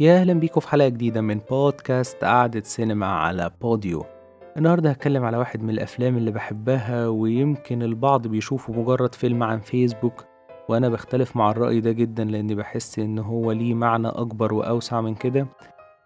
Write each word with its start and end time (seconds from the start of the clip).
يا 0.00 0.20
أهلا 0.20 0.32
بيكم 0.32 0.60
في 0.60 0.68
حلقة 0.68 0.88
جديدة 0.88 1.20
من 1.20 1.40
بودكاست 1.50 2.24
قعدة 2.24 2.62
سينما 2.64 3.06
على 3.06 3.50
بوديو. 3.60 4.04
النهاردة 4.56 4.90
هتكلم 4.90 5.24
على 5.24 5.36
واحد 5.36 5.62
من 5.62 5.70
الأفلام 5.70 6.16
اللي 6.16 6.30
بحبها 6.30 7.08
ويمكن 7.08 7.82
البعض 7.82 8.26
بيشوفه 8.26 8.72
مجرد 8.72 9.14
فيلم 9.14 9.42
عن 9.42 9.58
فيسبوك 9.58 10.24
وأنا 10.68 10.88
بختلف 10.88 11.36
مع 11.36 11.50
الرأي 11.50 11.80
ده 11.80 11.92
جدا 11.92 12.24
لأني 12.24 12.54
بحس 12.54 12.98
إن 12.98 13.18
هو 13.18 13.52
ليه 13.52 13.74
معنى 13.74 14.08
أكبر 14.08 14.54
وأوسع 14.54 15.00
من 15.00 15.14
كده. 15.14 15.46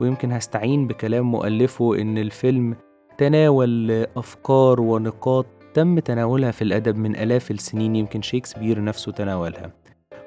ويمكن 0.00 0.32
هستعين 0.32 0.86
بكلام 0.86 1.30
مؤلفه 1.30 2.00
إن 2.00 2.18
الفيلم 2.18 2.76
تناول 3.18 3.90
أفكار 4.16 4.80
ونقاط 4.80 5.46
تم 5.74 5.98
تناولها 5.98 6.50
في 6.50 6.62
الأدب 6.62 6.96
من 6.96 7.16
آلاف 7.16 7.50
السنين 7.50 7.96
يمكن 7.96 8.22
شكسبير 8.22 8.84
نفسه 8.84 9.12
تناولها. 9.12 9.70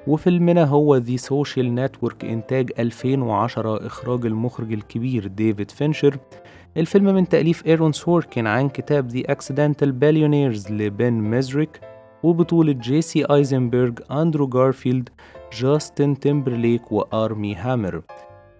وفيلمنا 0.08 0.64
هو 0.64 0.96
The 0.96 1.16
Social 1.16 1.74
Network 1.74 2.24
إنتاج 2.24 2.72
2010 2.78 3.86
إخراج 3.86 4.26
المخرج 4.26 4.72
الكبير 4.72 5.26
ديفيد 5.26 5.70
فينشر. 5.70 6.16
الفيلم 6.76 7.14
من 7.14 7.28
تأليف 7.28 7.66
إيرون 7.66 7.92
سوركين 7.92 8.46
عن 8.46 8.68
كتاب 8.68 9.10
The 9.10 9.22
Accidental 9.30 9.88
Billionaires 9.88 10.70
لبن 10.70 11.12
ميزريك 11.12 11.80
وبطولة 12.22 12.72
جيسي 12.72 13.24
أيزنبرغ 13.24 13.92
أندرو 14.10 14.46
جارفيلد 14.46 15.08
جاستن 15.52 16.18
تيمبرليك 16.18 16.92
وآرمي 16.92 17.54
هامر. 17.54 18.02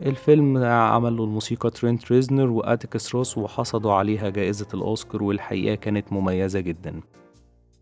الفيلم 0.03 0.57
عمل 0.57 1.17
له 1.17 1.25
الموسيقى 1.25 1.71
ترينت 1.71 2.13
ريزنور 2.13 2.51
واتيكس 2.51 3.15
روس 3.15 3.39
وحصدوا 3.39 3.93
عليها 3.93 4.29
جائزة 4.29 4.69
الأوسكار 4.75 5.23
والحقيقة 5.23 5.75
كانت 5.75 6.13
مميزة 6.13 6.61
جدا. 6.61 7.01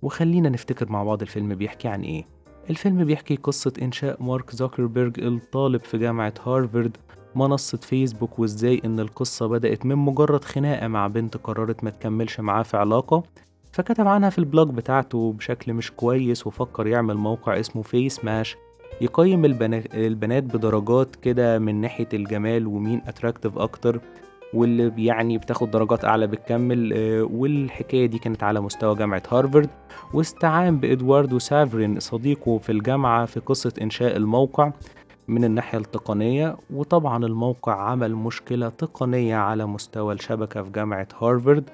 وخلينا 0.03 0.49
نفتكر 0.49 0.93
مع 0.93 1.05
بعض 1.05 1.23
الفيلم 1.23 1.55
بيحكي 1.55 1.89
عن 1.89 2.03
إيه. 2.03 2.36
الفيلم 2.71 3.05
بيحكي 3.05 3.37
قصة 3.37 3.73
إنشاء 3.83 4.23
مارك 4.23 4.51
زوكربيرج 4.51 5.21
الطالب 5.21 5.81
في 5.81 5.99
جامعة 5.99 6.35
هارفارد 6.47 6.97
منصة 7.35 7.79
فيسبوك 7.79 8.39
وإزاي 8.39 8.81
إن 8.85 9.01
القصة 9.01 9.47
بدأت 9.47 9.87
من 9.87 9.97
مجرد 9.97 10.45
خناقة 10.45 10.89
مع 10.89 11.07
بنت 11.07 11.37
قررت 11.37 11.85
ما 11.85 11.91
تكملش 11.91 12.41
معاه 12.41 12.63
في 12.63 12.77
علاقة. 12.77 13.23
فكتب 13.73 14.07
عنها 14.09 14.31
في 14.31 14.39
ال 14.39 14.45
blog 14.45 14.71
بتاعته 14.71 15.33
بشكل 15.33 15.73
مش 15.75 15.91
كويس 15.93 16.47
وفكر 16.47 16.87
يعمل 16.87 17.15
موقع 17.17 17.61
اسمه 17.61 17.83
فيس 17.83 18.25
ماش 18.25 18.57
يقيم 19.01 19.45
البنا- 19.45 19.95
البنات 19.95 20.43
بدرجات 20.43 21.17
كده 21.17 21.59
من 21.59 21.81
ناحية 21.81 22.09
الجمال 22.13 22.67
ومين 22.67 23.03
attractive 23.07 23.59
أكتر. 23.59 24.01
واللي 24.55 25.05
يعني 25.07 25.39
بتاخد 25.39 25.71
درجات 25.71 26.05
أعلى 26.05 26.27
بتكمل 26.27 26.93
آه، 26.97 27.23
والحكاية 27.23 28.07
دي 28.07 28.19
كانت 28.19 28.43
على 28.43 28.61
مستوى 28.61 28.95
جامعة 28.95 29.23
هارفارد 29.31 29.71
واستعان 30.15 30.77
بإدواردو 30.81 31.39
سافرين 31.39 32.01
صديقه 32.01 32.59
في 32.59 32.73
الجامعة 32.73 33.25
في 33.27 33.41
قصة 33.41 33.73
إنشاء 33.83 34.17
الموقع 34.17 34.73
من 35.29 35.45
الناحية 35.45 35.79
التقنية. 35.79 36.57
وطبعا 36.71 37.25
الموقع 37.25 37.91
عمل 37.91 38.15
مشكلة 38.15 38.69
تقنية 38.69 39.37
على 39.37 39.67
مستوى 39.67 40.15
الشبكة 40.15 40.63
في 40.63 40.71
جامعة 40.71 41.09
هارفارد 41.23 41.71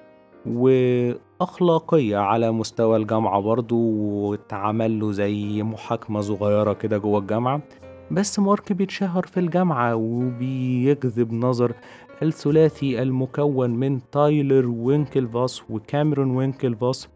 وأخلاقية 0.47 2.17
على 2.17 2.51
مستوى 2.53 2.97
الجامعة 2.97 3.41
برضو 3.41 3.77
واتعمل 4.01 5.01
له 5.01 5.13
زي 5.13 5.63
محاكمة 5.63 6.21
صغيرة 6.21 6.73
كده 6.73 6.99
جوه 6.99 7.19
الجامعة. 7.19 7.61
بس 8.11 8.39
مارك 8.39 8.73
بيتشهر 8.73 9.27
في 9.27 9.41
الجامعة 9.41 9.95
وبيجذب 9.95 11.33
نظر 11.33 11.73
الثلاثي 12.23 13.03
المكون 13.03 13.71
من 13.71 14.11
تايلر 14.11 14.67
وينكلفاس 14.69 15.63
وكاميرون 15.71 16.31
وينكلفاس 16.31 17.09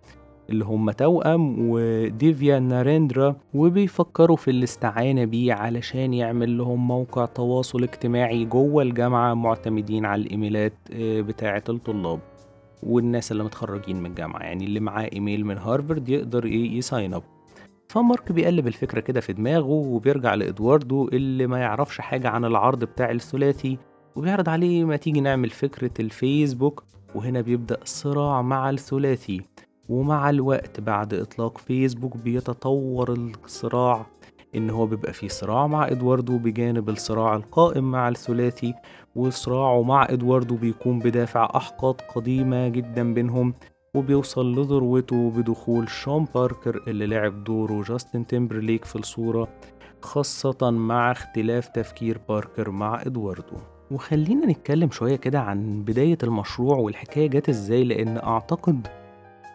اللي 0.51 0.65
هم 0.65 0.91
توأم 0.91 1.57
وديفيا 1.71 2.59
ناريندرا 2.59 3.37
وبيفكروا 3.55 4.37
في 4.37 4.51
الاستعانة 4.51 5.25
بيه 5.25 5.53
علشان 5.53 6.15
يعمل 6.15 6.59
لهم 6.59 6.89
موقع 6.89 7.25
تواصل 7.25 7.83
اجتماعي 7.83 8.45
جوه 8.45 8.83
الجامعة 8.83 9.35
معتمدين 9.35 10.05
على 10.05 10.23
الإيميلات 10.23 10.73
آه، 10.93 11.21
بتاعة 11.21 11.65
الطلاب 11.69 12.21
والناس 12.83 13.33
اللي 13.33 13.45
متخرجين 13.45 13.97
من 13.97 14.07
الجامعة 14.07 14.41
يعني 14.41 14.65
اللي 14.65 14.81
معاه 14.81 15.09
إيميل 15.13 15.47
من 15.47 15.59
هارفارد 15.59 16.09
يقدر 16.09 16.45
إيه 16.45 16.79
يساين 16.79 17.15
أب 17.15 17.23
فمارك 17.89 18.33
بيقلب 18.33 18.67
الفكرة 18.67 19.01
كده 19.01 19.21
في 19.21 19.33
دماغه 19.33 19.71
وبيرجع 19.71 20.35
لإدواردو 20.35 21.09
اللي 21.09 21.47
ما 21.47 21.59
يعرفش 21.59 22.01
حاجة 22.01 22.29
عن 22.29 22.45
العرض 22.45 22.85
بتاع 22.85 23.11
الثلاثي 23.11 23.79
وبيعرض 24.17 24.49
عليه 24.49 24.85
ما 24.85 24.97
تيجي 24.97 25.21
نعمل 25.21 25.51
فكرة 25.51 25.91
الفيسبوك 26.01 26.85
وهنا 27.15 27.41
بيبدأ 27.41 27.79
صراع 27.85 28.43
مع 28.43 28.71
الثلاثي 28.71 29.41
ومع 29.89 30.31
الوقت 30.31 30.81
بعد 30.81 31.15
إطلاق 31.15 31.59
فيسبوك 31.59 32.17
بيتطور 32.17 33.13
الصراع 33.13 34.07
إن 34.55 34.71
هو 34.71 34.87
بيبقى 34.87 35.13
فيه 35.13 35.29
صراع 35.29 35.67
مع 35.67 35.89
إدواردو 35.89 36.39
بجانب 36.39 36.89
الصراع 36.89 37.37
القائم 37.37 37.91
مع 37.91 38.09
الثلاثي 38.09 38.75
وصراعه 39.17 39.83
مع 39.83 40.07
إدواردو 40.11 40.57
بيكون 40.57 40.99
بدافع 40.99 41.53
أحقاد 41.57 41.95
قديمة 42.15 42.69
جدا 42.69 43.15
بينهم 43.15 43.55
وبيوصل 43.95 44.53
لذروته 44.53 45.31
بدخول 45.31 45.89
شون 45.89 46.27
باركر 46.35 46.83
اللي 46.87 47.07
لعب 47.07 47.45
دوره 47.45 47.83
جاستن 47.83 48.27
تيمبرليك 48.27 48.85
في 48.85 48.97
الصورة 48.97 49.49
خاصة 50.03 50.71
مع 50.71 51.13
اختلاف 51.13 51.69
تفكير 51.69 52.21
باركر 52.29 52.71
مع 52.71 53.03
إدواردو. 53.03 53.76
وخلينا 53.91 54.47
نتكلم 54.47 54.91
شوية 54.91 55.17
كده 55.17 55.41
عن 55.41 55.83
بداية 55.83 56.19
المشروع 56.23 56.77
والحكاية 56.77 57.27
جت 57.27 57.49
إزاي 57.49 57.85
لأن 57.85 58.17
أعتقد 58.17 58.87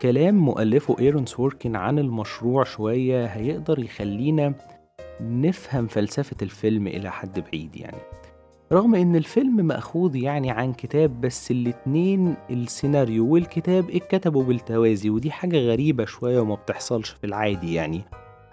كلام 0.02 0.36
مؤلفه 0.36 0.96
إيرون 1.00 1.26
سوركين 1.26 1.76
عن 1.76 2.00
المشروع 2.00 2.64
شوية 2.64 3.26
هيقدر 3.26 3.80
يخلينا 3.80 4.54
نفهم 5.22 5.88
فلسفة 5.88 6.36
الفيلم 6.42 6.88
إلى 6.88 7.12
حد 7.12 7.40
بعيد 7.40 7.76
يعني. 7.76 7.98
رغم 8.72 8.96
إن 8.96 9.16
الفيلم 9.16 9.56
مأخوذ 9.56 10.16
يعني 10.16 10.52
عن 10.52 10.74
كتاب 10.74 11.22
بس 11.22 11.52
الاتنين 11.52 12.36
السيناريو 12.50 13.34
والكتاب 13.34 13.90
اتكتبوا 13.90 14.44
بالتوازي 14.44 15.10
ودي 15.10 15.32
حاجة 15.32 15.58
غريبة 15.58 16.06
شوية 16.06 16.40
وما 16.40 16.56
بتحصلش 16.56 17.10
في 17.10 17.24
العادي 17.24 17.74
يعني. 17.74 18.02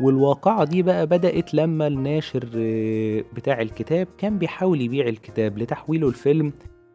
والواقعة 0.00 0.64
دي 0.64 0.82
بقى 0.82 1.06
بدأت 1.06 1.54
لما 1.54 1.86
الناشر 1.86 2.48
آه، 2.56 3.24
بتاع 3.32 3.60
الكتاب 3.60 4.06
كان 4.18 4.38
بيحاول 4.38 4.80
يبيع 4.80 5.08
الكتاب 5.08 5.58
لتحويله 5.58 6.08
الفيلم 6.08 6.52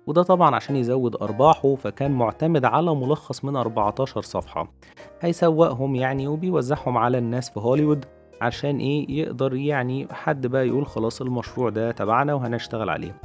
وده 0.08 0.24
طبعا 0.24 0.56
عشان 0.56 0.76
يزود 0.76 1.16
أرباحه 1.16 1.76
فكان 1.76 2.12
معتمد 2.12 2.66
على 2.66 2.96
ملخص 2.96 3.46
من 3.46 3.56
14 3.56 4.22
صفحة. 4.22 4.72
هيسوقهم 5.22 5.96
يعني 5.96 6.28
وبيوزعهم 6.28 6.98
على 6.98 7.18
الناس 7.18 7.50
في 7.50 7.60
هوليوود 7.60 8.06
عشان 8.42 8.78
إيه؟ 8.78 9.12
يقدر 9.12 9.56
يعني 9.56 10.08
حد 10.12 10.48
بقى 10.48 10.68
يقول 10.68 10.86
خلاص 10.86 11.22
المشروع 11.22 11.70
ده 11.70 11.92
تبعنا 11.92 12.34
وهنشتغل 12.34 12.90
عليه. 12.90 13.16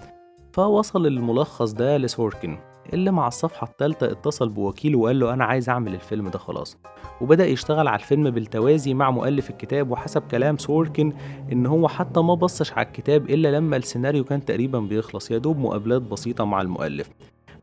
فوصل 0.53 1.07
الملخص 1.07 1.73
ده 1.73 1.97
لسوركن. 1.97 2.59
اللي 2.93 3.11
مع 3.11 3.29
الصفحة 3.29 3.67
التالتة 3.67 4.11
اتصل 4.13 4.49
بوكيله 4.49 4.99
وقال 4.99 5.21
له 5.21 5.35
أنا 5.35 5.45
عايز 5.45 5.69
أعمل 5.69 5.95
الفيلم 5.95 6.29
ده 6.29 6.39
خلاص. 6.39 6.77
وبدأ 7.21 7.47
يشتغل 7.47 7.89
على 7.89 8.01
الفيلم 8.01 8.31
بالتوازي 8.31 8.95
مع 8.95 9.11
مؤلف 9.11 9.51
الكتاب 9.51 9.91
وحسب 9.91 10.23
كلام 10.31 10.59
سوركن 10.59 11.13
إن 11.53 11.67
هو 11.67 11.89
حتى 11.89 12.21
ما 12.21 12.35
بصش 12.35 12.73
على 12.73 12.87
الكتاب 12.87 13.31
إلا 13.31 13.57
لما 13.57 13.77
السيناريو 13.77 14.25
كان 14.25 14.45
تقريبا 14.45 14.81
بيخلص 14.81 15.31
يا 15.31 15.39
دوب 15.39 15.59
مقابلات 15.59 16.03
بسيطة 16.03 16.45
مع 16.45 16.61
المؤلف. 16.63 17.11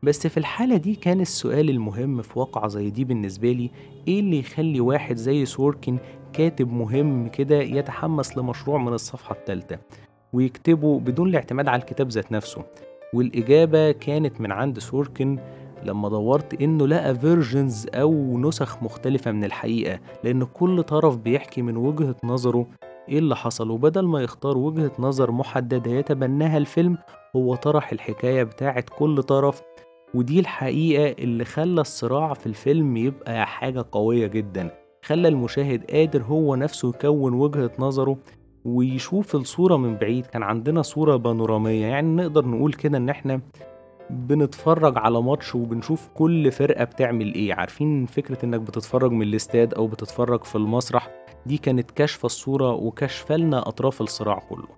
بس 0.02 0.26
في 0.26 0.36
الحالة 0.36 0.76
دي 0.76 0.94
كان 0.94 1.20
السؤال 1.20 1.70
المهم 1.70 2.22
في 2.22 2.38
واقعة 2.38 2.68
زي 2.68 2.90
دي 2.90 3.04
بالنسبة 3.04 3.52
لي 3.52 3.70
إيه 4.08 4.20
اللي 4.20 4.38
يخلي 4.38 4.80
واحد 4.80 5.16
زي 5.16 5.44
سوركن 5.44 5.98
كاتب 6.32 6.72
مهم 6.72 7.28
كده 7.28 7.56
يتحمس 7.56 8.38
لمشروع 8.38 8.78
من 8.78 8.92
الصفحة 8.92 9.34
التالتة؟ 9.34 9.78
ويكتبه 10.32 11.00
بدون 11.00 11.28
الاعتماد 11.28 11.68
على 11.68 11.80
الكتاب 11.82 12.08
ذات 12.08 12.32
نفسه. 12.32 12.64
والإجابة 13.16 13.92
كانت 13.92 14.40
من 14.40 14.52
عند 14.52 14.78
سوركن 14.78 15.38
لما 15.84 16.08
دورت 16.08 16.62
إنه 16.62 16.86
لقى 16.86 17.14
versions 17.14 17.86
أو 17.94 18.38
نسخ 18.38 18.82
مختلفة 18.82 19.32
من 19.32 19.44
الحقيقة 19.44 20.00
لأن 20.24 20.44
كل 20.44 20.82
طرف 20.82 21.16
بيحكي 21.16 21.62
من 21.62 21.76
وجهة 21.76 22.16
نظره 22.24 22.66
إيه 23.08 23.18
اللي 23.18 23.36
حصل. 23.36 23.70
وبدل 23.70 24.06
ما 24.06 24.20
يختار 24.22 24.58
وجهة 24.58 24.92
نظر 24.98 25.30
محددة 25.30 25.90
يتبناها 25.90 26.58
الفيلم 26.58 26.98
هو 27.36 27.54
طرح 27.54 27.92
الحكاية 27.92 28.42
بتاعت 28.42 28.90
كل 28.98 29.22
طرف 29.22 29.62
ودي 30.14 30.40
الحقيقة 30.40 31.22
اللي 31.24 31.44
خلى 31.44 31.80
الصراع 31.80 32.34
في 32.34 32.46
الفيلم 32.46 32.96
يبقى 32.96 33.46
حاجة 33.46 33.84
قوية 33.92 34.26
جدا 34.26 34.70
خلى 35.04 35.28
المشاهد 35.28 35.84
قادر 35.90 36.22
هو 36.22 36.54
نفسه 36.54 36.88
يكون 36.88 37.34
وجهة 37.34 37.70
نظره 37.78 38.16
ويشوف 38.66 39.34
الصورة 39.34 39.76
من 39.76 39.96
بعيد. 39.96 40.26
كان 40.26 40.42
عندنا 40.42 40.82
صورة 40.82 41.16
بانورامية 41.16 41.86
يعني 41.86 42.08
نقدر 42.16 42.46
نقول 42.46 42.72
كده 42.72 42.98
إن 42.98 43.08
إحنا 43.08 43.40
بنتفرج 44.10 44.98
على 44.98 45.22
ماتش 45.22 45.54
وبنشوف 45.54 46.08
كل 46.14 46.52
فرقة 46.52 46.84
بتعمل 46.84 47.34
إيه. 47.34 47.54
عارفين 47.54 48.06
فكرة 48.06 48.44
إنك 48.44 48.60
بتتفرج 48.60 49.10
من 49.12 49.22
الاستاد 49.22 49.74
أو 49.74 49.86
بتتفرج 49.86 50.44
في 50.44 50.56
المسرح؟ 50.56 51.10
دي 51.46 51.58
كانت 51.58 51.90
كشف 51.90 52.24
الصورة 52.24 52.72
وكشف 52.72 53.32
لنا 53.32 53.68
أطراف 53.68 54.00
الصراع 54.00 54.38
كله. 54.38 54.68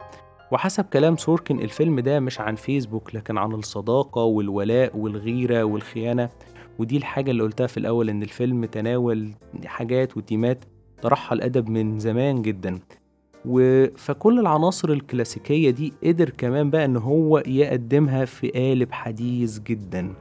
وحسب 0.52 0.84
كلام 0.84 1.17
سوركن 1.17 1.58
الفيلم 1.61 2.00
ده 2.00 2.20
مش 2.20 2.41
عن 2.41 2.55
فيسبوك 2.55 3.14
لكن 3.14 3.38
عن 3.38 3.52
الصداقة 3.52 4.23
والولاء 4.23 4.96
والغيرة 4.96 5.64
والخيانة. 5.64 6.29
ودي 6.79 6.96
الحاجة 6.96 7.31
اللي 7.31 7.43
قلتها 7.43 7.67
في 7.67 7.76
الأول 7.76 8.11
إن 8.11 8.23
الفيلم 8.23 8.64
تناول 8.64 9.31
حاجات 9.64 10.17
وتيمات 10.17 10.64
طرحها 11.02 11.34
الأدب 11.37 11.69
من 11.69 11.99
زمان 11.99 12.43
جدا. 12.43 12.79
و 13.49 13.87
فكل 13.97 14.39
العناصر 14.41 14.89
الكلاسيكية 14.89 15.71
دي 15.71 15.93
قدر 16.05 16.31
كمان 16.31 16.71
بقى 16.71 16.85
إن 16.85 16.97
هو 16.97 17.39
يقدمها 17.47 18.25
في 18.25 18.49
قالب 18.50 18.93
حديث 18.93 19.59
جدًا. 19.59 20.15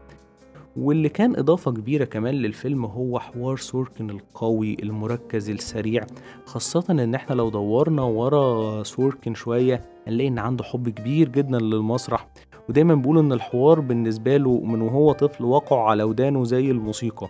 واللي 0.77 1.09
كان 1.09 1.35
إضافة 1.35 1.71
كبيرة 1.71 2.05
كمان 2.05 2.33
للفيلم 2.35 2.85
هو 2.85 3.19
حوار 3.19 3.57
سوركن 3.57 4.09
القوي 4.09 4.77
المركز 4.83 5.49
السريع 5.49 6.03
خاصة 6.45 6.85
إن 6.89 7.15
إحنا 7.15 7.35
لو 7.35 7.49
دورنا 7.49 8.01
ورا 8.01 8.83
سوركن 8.83 9.33
شوية 9.33 9.81
هنلاقي 10.07 10.27
إن 10.27 10.39
عنده 10.39 10.63
حب 10.63 10.89
كبير 10.89 11.29
جدا 11.29 11.57
للمسرح 11.59 12.27
ودايما 12.69 12.95
بيقول 12.95 13.17
إن 13.17 13.31
الحوار 13.33 13.79
بالنسبة 13.79 14.37
له 14.37 14.59
من 14.61 14.81
وهو 14.81 15.11
طفل 15.11 15.45
وقع 15.45 15.89
على 15.89 16.03
ودانه 16.03 16.43
زي 16.43 16.71
الموسيقى 16.71 17.27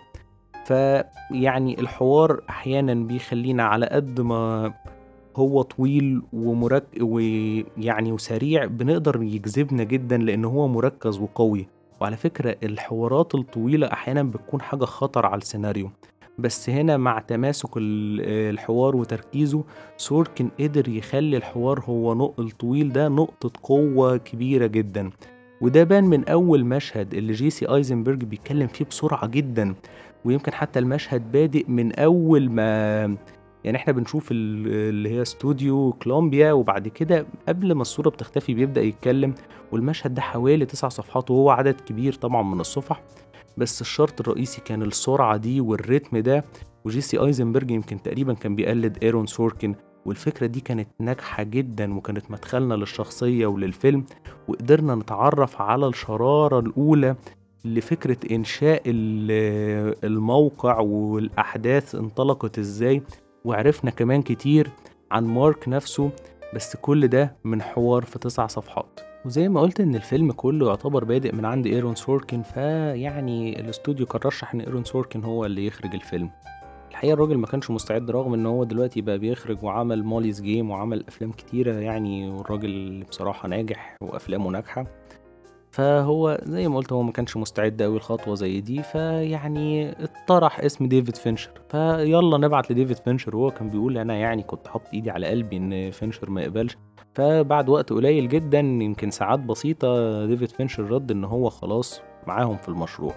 فيعني 0.66 1.80
الحوار 1.80 2.40
أحيانا 2.50 2.94
بيخلينا 2.94 3.62
على 3.62 3.86
قد 3.86 4.20
ما 4.20 4.72
هو 5.38 5.62
طويل 5.62 6.22
ومرك 6.32 6.84
ويعني 7.00 8.12
وسريع 8.12 8.64
بنقدر 8.64 9.22
يجذبنا 9.22 9.84
جدا 9.84 10.16
لأن 10.16 10.44
هو 10.44 10.68
مركز 10.68 11.18
وقوي. 11.18 11.66
وعلى 12.00 12.16
فكرة 12.16 12.56
الحوارات 12.62 13.34
الطويلة 13.34 13.86
أحيانا 13.92 14.22
بتكون 14.22 14.60
حاجة 14.60 14.84
خطر 14.84 15.26
على 15.26 15.38
السيناريو. 15.38 15.90
بس 16.38 16.70
هنا 16.70 16.96
مع 16.96 17.18
تماسك 17.18 17.68
الحوار 17.76 18.96
وتركيزه 18.96 19.64
سوركن 19.96 20.48
قدر 20.60 20.88
يخلي 20.88 21.36
الحوار 21.36 21.80
هو 21.80 22.14
نق 22.14 22.40
الطويل 22.40 22.92
ده 22.92 23.08
نقطة 23.08 23.50
قوة 23.62 24.16
كبيرة 24.16 24.66
جدا. 24.66 25.10
وده 25.60 25.84
بان 25.84 26.04
من 26.04 26.28
أول 26.28 26.64
مشهد 26.64 27.14
اللي 27.14 27.32
جيسي 27.32 27.74
أيزنبرج 27.74 28.24
بيتكلم 28.24 28.66
فيه 28.66 28.84
بسرعة 28.84 29.26
جدا. 29.26 29.74
ويمكن 30.24 30.52
حتى 30.52 30.78
المشهد 30.78 31.32
بادئ 31.32 31.70
من 31.70 31.92
أول 31.92 32.50
ما 32.50 33.16
يعني 33.68 33.78
إحنا 33.78 33.92
بنشوف 33.92 34.28
اللي 34.30 35.08
هي 35.10 35.22
استوديو 35.22 35.92
كولومبيا 35.92 36.52
وبعد 36.52 36.88
كده 36.88 37.26
قبل 37.48 37.72
ما 37.72 37.82
الصورة 37.82 38.08
بتختفي 38.10 38.54
بيبدأ 38.54 38.80
يتكلم 38.82 39.34
والمشهد 39.72 40.14
ده 40.14 40.22
حوالي 40.22 40.66
تسع 40.66 40.88
صفحات 40.88 41.30
وهو 41.30 41.50
عدد 41.50 41.80
كبير 41.80 42.12
طبعا 42.12 42.42
من 42.42 42.60
الصفح. 42.60 43.02
بس 43.56 43.80
الشرط 43.80 44.20
الرئيسي 44.20 44.60
كان 44.60 44.82
السرعة 44.82 45.36
دي 45.36 45.60
والريتم 45.60 46.18
ده 46.18 46.44
وجيسي 46.84 47.18
آيزنبرج 47.18 47.70
يمكن 47.70 48.02
تقريبا 48.02 48.32
كان 48.34 48.56
بيقلد 48.56 48.98
إيرون 49.02 49.26
سوركن 49.26 49.74
والفكرة 50.06 50.46
دي 50.46 50.60
كانت 50.60 50.88
ناجحة 51.00 51.42
جدا 51.42 51.94
وكانت 51.94 52.30
مدخلنا 52.30 52.74
للشخصية 52.74 53.46
وللفيلم 53.46 54.04
وقدرنا 54.48 54.94
نتعرف 54.94 55.60
على 55.62 55.86
الشرارة 55.86 56.58
الأولى 56.58 57.16
لفكرة 57.64 58.34
إنشاء 58.34 58.82
الموقع 60.04 60.78
والأحداث 60.80 61.94
انطلقت 61.94 62.58
إزاي. 62.58 63.02
وعرفنا 63.44 63.90
كمان 63.90 64.22
كتير 64.22 64.70
عن 65.10 65.24
مارك 65.24 65.68
نفسه 65.68 66.10
بس 66.54 66.76
كل 66.76 67.08
ده 67.08 67.36
من 67.44 67.62
حوار 67.62 68.02
في 68.04 68.18
تسع 68.18 68.46
صفحات. 68.46 69.00
وزي 69.24 69.48
ما 69.48 69.60
قلت 69.60 69.80
إن 69.80 69.94
الفيلم 69.94 70.32
كله 70.32 70.68
يعتبر 70.68 71.04
بادئ 71.04 71.34
من 71.34 71.44
عند 71.44 71.66
إيرون 71.66 71.94
سوركن 71.94 72.42
فيعني 72.42 73.60
الاستوديو 73.60 74.06
كان 74.06 74.20
رشح 74.24 74.54
إن 74.54 74.60
إيرون 74.60 74.84
سوركن 74.84 75.24
هو 75.24 75.44
اللي 75.44 75.66
يخرج 75.66 75.94
الفيلم. 75.94 76.30
الحقيقة 76.90 77.14
الراجل 77.14 77.36
ما 77.38 77.46
كانش 77.46 77.70
مستعد 77.70 78.10
رغم 78.10 78.34
إن 78.34 78.46
هو 78.46 78.64
دلوقتي 78.64 79.00
بقى 79.00 79.18
بيخرج 79.18 79.64
وعمل 79.64 80.04
Molly's 80.04 80.40
Game 80.42 80.70
وعمل 80.70 81.04
أفلام 81.08 81.32
كتيرة 81.32 81.72
يعني 81.74 82.30
والراجل 82.30 83.04
بصراحة 83.10 83.48
ناجح 83.48 83.96
وأفلامه 84.02 84.50
ناجحة. 84.50 84.84
فهو 85.78 86.38
زي 86.42 86.68
ما 86.68 86.76
قلت 86.76 86.92
هو 86.92 87.02
ما 87.02 87.12
كانش 87.12 87.36
مستعد 87.36 87.82
قوي 87.82 87.96
لخطوة 87.96 88.34
زي 88.34 88.60
دي 88.60 88.82
فيعني 88.82 89.94
اطرح 90.04 90.60
اسم 90.60 90.86
ديفيد 90.86 91.16
فينشر. 91.16 91.50
فيلا 91.70 92.38
نبعت 92.38 92.70
لديفيد 92.70 92.96
فينشر 92.96 93.36
وهو 93.36 93.50
كان 93.50 93.68
بيقول 93.70 93.98
أنا 93.98 94.14
يعني 94.14 94.42
كنت 94.42 94.68
حاطط 94.68 94.86
إيدي 94.94 95.10
على 95.10 95.26
قلبي 95.26 95.56
إن 95.56 95.90
فينشر 95.90 96.30
ما 96.30 96.42
يقبلش. 96.42 96.76
فبعد 97.14 97.68
وقت 97.68 97.92
قليل 97.92 98.28
جدا 98.28 98.58
يمكن 98.60 99.10
ساعات 99.10 99.38
بسيطة 99.38 100.26
ديفيد 100.26 100.50
فينشر 100.50 100.82
رد 100.90 101.10
إن 101.10 101.24
هو 101.24 101.50
خلاص 101.50 102.00
معاهم 102.26 102.56
في 102.56 102.68
المشروع. 102.68 103.14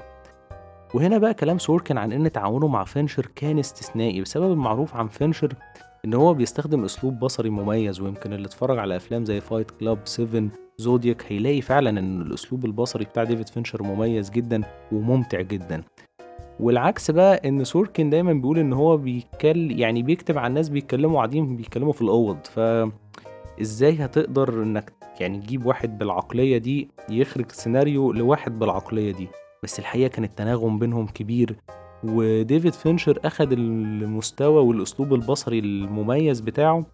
وهنا 0.94 1.18
بقى 1.18 1.34
كلام 1.34 1.58
سوركن 1.58 1.98
عن 1.98 2.12
إن 2.12 2.32
تعاونه 2.32 2.68
مع 2.68 2.84
فينشر 2.84 3.26
كان 3.36 3.60
استثنائي 3.60 4.22
بسبب 4.22 4.52
المعروف 4.52 4.96
عن 4.96 5.08
فينشر 5.08 5.54
إن 6.06 6.14
هو 6.14 6.34
بيستخدم 6.34 6.86
أسلوب 6.86 7.20
بصري 7.20 7.50
مميز 7.50 8.02
ويمكن 8.02 8.34
اللي 8.34 8.46
اتفرج 8.48 8.80
على 8.80 8.96
أفلام 8.96 9.26
زي 9.26 9.42
Fight 9.42 9.72
Club 9.72 10.00
7 10.06 10.44
Zodiac 10.78 11.26
هيلاقي 11.30 11.62
فعلا 11.62 11.90
إن 12.00 12.22
الأسلوب 12.22 12.66
البصري 12.66 13.06
بتاع 13.06 13.24
ديفيد 13.24 13.50
فينشر 13.50 13.84
مميز 13.84 14.30
جدا 14.30 14.62
وممتع 14.92 15.42
جدا. 15.42 15.84
والعكس 16.60 17.12
بقى 17.12 17.50
إن 17.50 17.64
سوركن 17.64 18.10
دايما 18.10 18.34
بيقول 18.34 18.60
إن 18.60 18.74
هو 18.74 18.98
بيتكلم 18.98 19.72
يعني 19.72 20.04
بيكتب 20.04 20.38
عن 20.38 20.54
ناس 20.54 20.70
بيتكلموا 20.70 21.16
قاعدين 21.18 21.56
بيتكلموا 21.56 21.94
في 21.94 22.02
الأوض. 22.02 22.38
ف 22.46 22.60
إزاي 23.62 23.96
هتقدر 24.06 24.64
إنك 24.64 24.94
يعني 25.20 25.40
تجيب 25.40 25.66
واحد 25.66 25.98
بالعقلية 25.98 26.58
دي 26.58 26.90
يخرج 27.10 27.52
سيناريو 27.52 28.12
لواحد 28.12 28.60
بالعقلية 28.60 29.12
دي؟ 29.12 29.28
بس 29.64 29.80
الحقيقة 29.80 30.08
كان 30.08 30.24
التناغم 30.24 30.80
بينهم 30.80 31.08
كبير 31.08 31.56
وديفيد 32.04 32.74
فينشر 32.74 33.20
أخد 33.26 33.52
المستوى 33.52 34.64
والأسلوب 34.64 35.14
البصري 35.14 35.60
المميز 35.60 36.40
بتاعه 36.42 36.86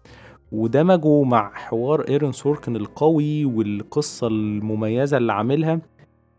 ودمجه 0.52 1.22
مع 1.22 1.50
حوار 1.54 2.08
إيرون 2.08 2.32
سوركن 2.32 2.76
القوي 2.76 3.44
والقصة 3.44 4.26
المميزة 4.26 5.16
اللي 5.16 5.32
عاملها 5.32 5.80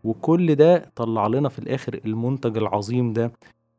وكل 0.04 0.54
ده 0.54 0.90
طلع 0.96 1.26
لنا 1.26 1.48
في 1.48 1.58
الآخر 1.58 2.00
المنتج 2.04 2.56
العظيم 2.56 3.12
ده. 3.12 3.32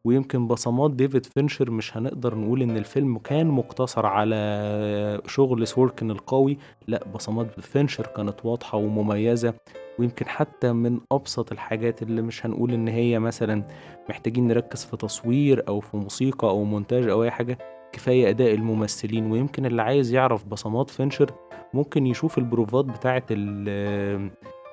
ويمكن 0.06 0.48
بصمات 0.48 0.92
ديفيد 0.92 1.26
فينشر 1.26 1.72
مش 1.72 1.98
هنقدر 1.98 2.36
نقول 2.36 2.62
إن 2.62 2.78
الفيلم 2.78 3.18
كان 3.18 3.48
مقتصر 3.48 4.06
على 4.06 5.22
شغل 5.28 5.68
سوركن 5.68 6.12
القوي 6.12 6.58
لأ 6.88 7.04
بصمات 7.16 7.60
فينشر 7.60 8.08
كانت 8.08 8.46
واضحة 8.46 8.78
ومميزة. 8.78 9.54
ويمكن 10.02 10.26
حتى 10.28 10.74
من 10.74 11.00
أبسط 11.12 11.52
الحاجات 11.52 12.02
اللي 12.02 12.22
مش 12.22 12.46
هنقول 12.46 12.74
إن 12.74 12.88
هي 12.88 13.20
مثلا 13.20 13.64
محتاجين 14.10 14.48
نركز 14.48 14.86
في 14.86 14.98
تصوير 14.98 15.64
أو 15.68 15.80
في 15.80 15.98
موسيقى 15.98 16.48
أو 16.48 16.64
مونتاج 16.64 17.10
أو 17.10 17.24
أي 17.24 17.32
حاجة 17.32 17.58
كفاية 17.92 18.30
أداء 18.30 18.54
الممثلين. 18.54 19.32
ويمكن 19.32 19.66
اللي 19.66 19.82
عايز 19.82 20.14
يعرف 20.14 20.46
بصمات 20.46 20.90
فينشر 20.90 21.32
ممكن 21.74 22.08
يشوف 22.08 22.38
البروفات 22.38 22.86
بتاعة 22.86 23.24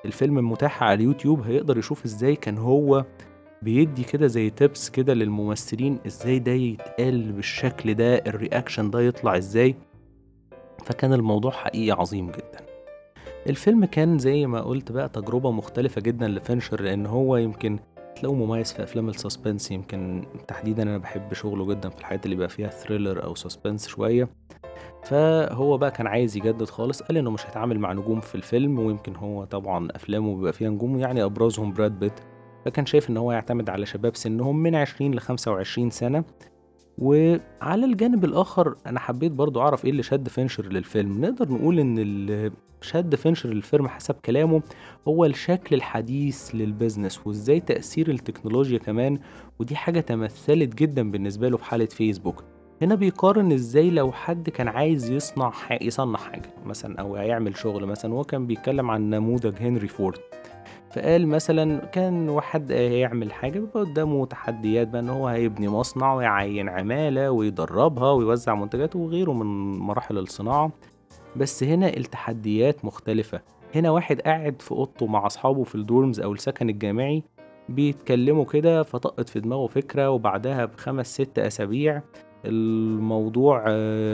الفيلم 0.05 0.37
المتاحة 0.37 0.85
على 0.85 0.93
اليوتيوب. 0.93 1.41
هيقدر 1.41 1.77
يشوف 1.77 2.05
إزاي 2.05 2.35
كان 2.35 2.57
هو 2.57 3.05
بيدي 3.61 4.03
كده 4.03 4.27
زي 4.27 4.49
tips 4.49 4.89
كده 4.89 5.13
للممثلين 5.13 5.99
إزاي 6.07 6.39
ده 6.39 6.51
يتقال 6.51 7.31
بالشكل 7.31 7.93
ده 7.93 8.15
ال 8.15 8.23
reaction 8.23 8.89
ده 8.89 9.01
يطلع 9.01 9.37
إزاي. 9.37 9.75
فكان 10.85 11.13
الموضوع 11.13 11.51
حقيقي 11.51 11.91
عظيم 11.99 12.27
جدا. 12.31 12.68
الفيلم 13.47 13.85
كان 13.85 14.17
زي 14.19 14.45
ما 14.45 14.61
قلت 14.61 14.91
بقى 14.91 15.09
تجربة 15.09 15.51
مختلفة 15.51 16.01
جدا 16.01 16.27
لفينشر 16.27 16.81
لأن 16.81 17.05
هو 17.05 17.37
يمكن 17.37 17.79
تلاقوه 18.15 18.37
مميز 18.37 18.73
في 18.73 18.83
أفلام 18.83 19.09
ال 19.09 19.15
suspense. 19.15 19.71
يمكن 19.71 20.23
تحديدا 20.47 20.83
أنا 20.83 20.97
بحب 20.97 21.33
شغله 21.33 21.65
جدا 21.73 21.89
في 21.89 21.99
الحاجات 21.99 22.25
اللي 22.25 22.35
بقى 22.35 22.49
فيها 22.49 22.69
thriller 22.69 23.23
أو 23.23 23.35
suspense 23.35 23.87
شوية. 23.87 24.29
فهو 25.03 25.77
بقى 25.77 25.91
كان 25.91 26.07
عايز 26.07 26.37
يجدد 26.37 26.63
خالص 26.69 27.01
قال 27.03 27.17
إنه 27.17 27.31
مش 27.31 27.45
هيتعامل 27.45 27.79
مع 27.79 27.93
نجوم 27.93 28.19
في 28.19 28.35
الفيلم 28.35 28.79
ويمكن 28.79 29.15
هو 29.15 29.43
طبعا 29.43 29.87
أفلامه 29.95 30.35
بيبقى 30.35 30.53
فيها 30.53 30.69
نجوم 30.69 30.99
يعني 30.99 31.23
أبرزهم 31.23 31.73
براد 31.73 31.99
بيت. 31.99 32.13
فكان 32.65 32.85
شايف 32.85 33.09
إن 33.09 33.17
هو 33.17 33.31
يعتمد 33.31 33.69
على 33.69 33.85
شباب 33.85 34.15
سنهم 34.15 34.57
من 34.63 34.75
20 34.75 35.11
ل 35.15 35.19
25 35.19 35.89
سنة. 35.89 36.23
وعلى 37.01 37.85
الجانب 37.85 38.25
الآخر 38.25 38.75
أنا 38.85 38.99
حبيت 38.99 39.31
برضو 39.31 39.61
أعرف 39.61 39.85
إيه 39.85 39.91
اللي 39.91 40.03
شد 40.03 40.27
فينشر 40.27 40.65
للفيلم. 40.65 41.21
نقدر 41.25 41.51
نقول 41.51 41.79
إن 41.79 41.99
اللي 41.99 42.51
شد 42.81 43.15
فينشر 43.15 43.49
للفيلم 43.49 43.87
حسب 43.87 44.15
كلامه 44.25 44.61
هو 45.07 45.25
الشكل 45.25 45.75
الحديث 45.75 46.55
لل 46.55 46.69
business 46.69 47.27
وإزاي 47.27 47.59
تأثير 47.59 48.09
التكنولوجيا 48.09 48.77
كمان 48.77 49.19
ودي 49.59 49.75
حاجة 49.75 49.99
تمثلت 49.99 50.75
جدا 50.75 51.11
بالنسبة 51.11 51.49
له 51.49 51.57
في 51.57 51.65
حالة 51.65 51.85
فيسبوك 51.85 52.43
هنا 52.81 52.95
بيقارن 52.95 53.51
إزاي 53.51 53.89
لو 53.89 54.11
حد 54.11 54.49
كان 54.49 54.67
عايز 54.67 55.11
يصنع 55.11 55.53
يصنع 55.81 56.17
حاجة 56.17 56.53
مثلا 56.65 56.99
أو 56.99 57.15
يعمل 57.15 57.57
شغل 57.57 57.85
مثلا 57.85 58.13
هو 58.13 58.23
كان 58.23 58.47
بيتكلم 58.47 58.91
عن 58.91 59.09
نموذج 59.09 59.55
هنري 59.61 59.87
فورد. 59.87 60.19
فقال 60.91 61.27
مثلا 61.27 61.85
كان 61.85 62.29
واحد 62.29 62.71
هيعمل 62.71 63.31
حاجة 63.33 63.59
بيبقى 63.59 63.79
قدامه 63.79 64.25
تحديات 64.25 64.87
بقى 64.87 65.01
إن 65.01 65.09
هو 65.09 65.27
هيبني 65.27 65.67
مصنع 65.69 66.13
ويعين 66.13 66.69
عمالة 66.69 67.31
ويدربها 67.31 68.11
ويوزع 68.11 68.55
منتجاته 68.55 68.99
وغيره 68.99 69.31
من 69.31 69.77
مراحل 69.79 70.17
الصناعة. 70.17 70.71
بس 71.35 71.63
هنا 71.63 71.97
التحديات 71.97 72.85
مختلفة. 72.85 73.41
هنا 73.75 73.89
واحد 73.91 74.21
قاعد 74.21 74.61
في 74.61 74.71
أوضته 74.71 75.05
مع 75.07 75.25
أصحابه 75.25 75.63
في 75.63 75.75
الدورمز 75.75 76.19
أو 76.19 76.33
السكن 76.33 76.69
الجامعي 76.69 77.23
بيتكلموا 77.69 78.45
كده 78.45 78.83
فطقت 78.83 79.29
في 79.29 79.39
دماغه 79.39 79.67
فكرة 79.67 80.09
وبعدها 80.09 80.65
بخمس 80.65 81.13
ست 81.13 81.39
أسابيع 81.39 82.01
الموضوع 82.45 83.63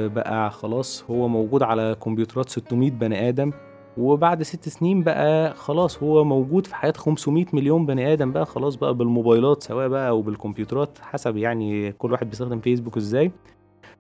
بقى 0.07 0.51
خلاص 0.51 1.03
هو 1.09 1.27
موجود 1.27 1.63
على 1.63 1.95
كمبيوترات 2.03 2.49
600 2.49 2.91
بني 2.91 3.29
آدم. 3.29 3.51
وبعد 3.97 4.43
ست 4.43 4.69
سنين 4.69 5.03
بقى 5.03 5.53
خلاص 5.53 6.03
هو 6.03 6.23
موجود 6.23 6.67
في 6.67 6.75
حياة 6.75 6.93
500 6.97 7.45
مليون 7.53 7.85
بني 7.85 8.13
آدم 8.13 8.31
بقى 8.31 8.45
خلاص 8.45 8.75
بقى 8.75 8.93
بالموبايلات 8.93 9.63
سواء 9.63 9.87
بقى 9.87 10.09
أو 10.09 10.21
بالكمبيوترات 10.21 10.97
حسب 11.01 11.37
يعني 11.37 11.91
كل 11.91 12.11
واحد 12.11 12.29
بيستخدم 12.29 12.59
فيسبوك 12.59 12.97
إزاي. 12.97 13.31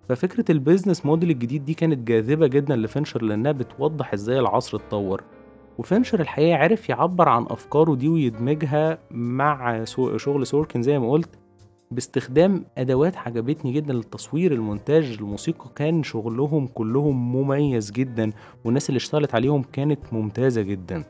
ففكرة 0.09 0.57
الbusiness 0.57 0.97
model 0.99 1.23
الجديد 1.23 1.65
دي 1.65 1.73
كانت 1.73 2.07
جاذبة 2.07 2.47
جدًا 2.47 2.75
لفينشر 2.75 3.21
لإنها 3.21 3.51
بتوضّح 3.51 4.13
إزاي 4.13 4.39
العصر 4.39 4.77
اتطوّر، 4.77 5.23
وفينشر 5.77 6.19
الحقيقة 6.19 6.57
عرف 6.57 6.89
يعبّر 6.89 7.29
عن 7.29 7.45
أفكاره 7.49 7.95
دي 7.95 8.07
ويدمجها 8.09 8.97
مع 9.11 9.83
شغل 10.17 10.47
سوركن 10.47 10.81
زي 10.81 10.99
ما 10.99 11.11
قُلت، 11.11 11.29
باستخدام 11.95 12.65
أدوات 12.77 13.17
عجبتني 13.17 13.71
جدًا 13.71 13.93
للتصوير، 13.93 14.51
المونتاج، 14.51 15.17
الموسيقى، 15.19 15.69
كان 15.75 16.03
شغلهم 16.03 16.67
كلّهم 16.67 17.35
مميز 17.35 17.91
جدًا، 17.91 18.31
والناس 18.65 18.89
اللي 18.89 18.97
اشتغلت 18.97 19.35
عليهم 19.35 19.63
كانت 19.63 19.99
ممتازة 20.11 20.61
جدًا. 20.61 21.03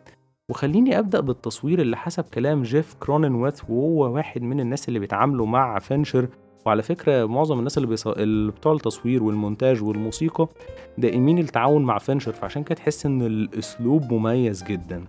وخلّيني 0.49 0.99
أبدأ 0.99 1.19
بالتصوير 1.19 1.81
اللي 1.81 1.97
حسب 1.97 2.23
كلام 2.23 2.63
جيف 2.63 2.95
كروننويث 2.99 3.61
وهو 3.69 4.13
واحد 4.13 4.41
من 4.41 4.59
الناس 4.59 4.87
اللي 4.87 4.99
بيتعاملوا 4.99 5.45
مع 5.45 5.79
فينشر، 5.79 6.27
وعلى 6.65 6.83
فكرة 6.83 7.25
معظم 7.25 7.59
الناس 7.59 7.77
اللي 7.77 7.87
بيص 7.89 8.07
اللي 8.07 8.51
بتوع 8.51 8.73
التصوير 8.73 9.23
والمونتاج 9.23 9.83
والموسيقى 9.83 10.47
دائمين 10.97 11.39
التعاون 11.39 11.83
مع 11.83 11.97
فينشر، 11.97 12.31
فعشان 12.31 12.63
كده 12.63 12.75
تحس 12.75 13.05
إن 13.05 13.21
الأسلوب 13.21 14.13
مميز 14.13 14.63
جدًا. 14.63 15.05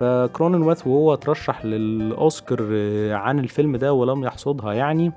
فكروننويث 0.00 0.86
وهو 0.86 1.14
اترشح 1.14 1.64
للأوسكار 1.64 2.58
عن 3.12 3.38
الفيلم 3.38 3.76
ده 3.76 3.92
ولم 3.92 4.24
يحصدها 4.24 4.72
يعني، 4.72 5.12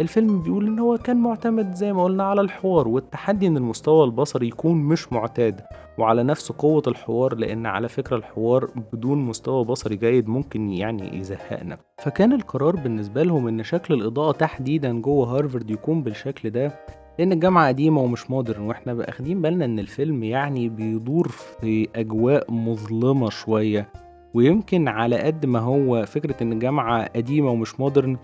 الفيلم 0.00 0.40
بيقول 0.40 0.66
إن 0.66 0.78
هو 0.78 0.98
كان 0.98 1.16
معتمد 1.16 1.74
زي 1.74 1.92
ما 1.92 2.04
قُلنا 2.04 2.24
على 2.24 2.40
الحوار 2.40 2.88
والتحدي 2.88 3.46
إن 3.46 3.56
المستوى 3.56 4.04
البصري 4.04 4.48
يكون 4.48 4.76
مش 4.76 5.12
معتاد، 5.12 5.60
وعلى 5.98 6.22
نفس 6.22 6.52
قوة 6.52 6.82
الحوار 6.86 7.34
لإن 7.34 7.66
على 7.66 7.88
فكرة 7.88 8.16
الحوار 8.16 8.68
بدون 8.92 9.18
مستوى 9.18 9.64
بصري 9.64 9.96
جيد 9.96 10.28
ممكن 10.28 10.70
يعني 10.70 11.18
يزهقنا. 11.18 11.78
فكان 11.98 12.32
القرار 12.32 12.76
بالنسبة 12.76 13.22
لهم 13.22 13.48
إن 13.48 13.62
شكل 13.62 13.94
الإضاءة 13.94 14.32
تحديدًا 14.32 14.92
جوّه 14.92 15.36
هارفارد 15.36 15.70
يكون 15.70 16.02
بالشكل 16.02 16.50
ده، 16.50 16.72
لإن 17.18 17.32
الجامعة 17.32 17.68
قديمة 17.68 18.00
ومش 18.00 18.24
modern 18.24 18.58
وإحنا 18.58 18.94
ب 18.94 19.00
آخدين 19.00 19.42
بالنا 19.42 19.64
إن 19.64 19.78
الفيلم 19.78 20.22
يعني 20.22 20.68
بيدور 20.68 21.28
في 21.28 21.88
أجواء 21.96 22.52
مظلمة 22.52 23.30
شوية، 23.30 23.88
ويمكن 24.34 24.88
على 24.88 25.16
قد 25.16 25.46
ما 25.46 25.58
هو 25.58 26.06
فكرة 26.06 26.42
إن 26.42 26.52
الجامعة 26.52 27.06
قديمة 27.16 27.50
ومش 27.50 27.72
modern 27.74 28.16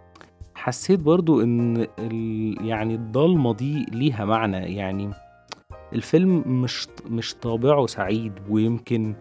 حسيت 0.55 1.01
برضه 1.01 1.43
إن 1.43 1.87
يعني 2.61 2.95
الضلمة 2.95 3.55
دي 3.55 3.87
ليها 3.93 4.25
معنى، 4.25 4.77
يعني 4.77 5.11
الفيلم 5.93 6.63
مش 6.63 6.89
مش 7.11 7.35
طابعه 7.35 7.87
سعيد، 7.87 8.33
ويمكن 8.51 9.15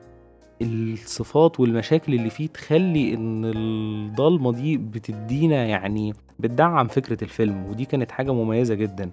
الصفات 0.61 1.59
والمشاكل 1.59 2.13
اللي 2.13 2.29
فيه 2.29 2.47
تخلّي 2.47 3.13
إن 3.13 3.45
الضلمة 3.45 4.51
دي 4.51 4.77
بتدّينا 4.77 5.65
يعني 5.65 6.13
بتدعّم 6.39 6.87
فكرة 6.87 7.23
الفيلم، 7.23 7.65
ودي 7.65 7.85
كانت 7.85 8.11
حاجة 8.11 8.33
مميزة 8.33 8.75
جدًا. 8.75 9.11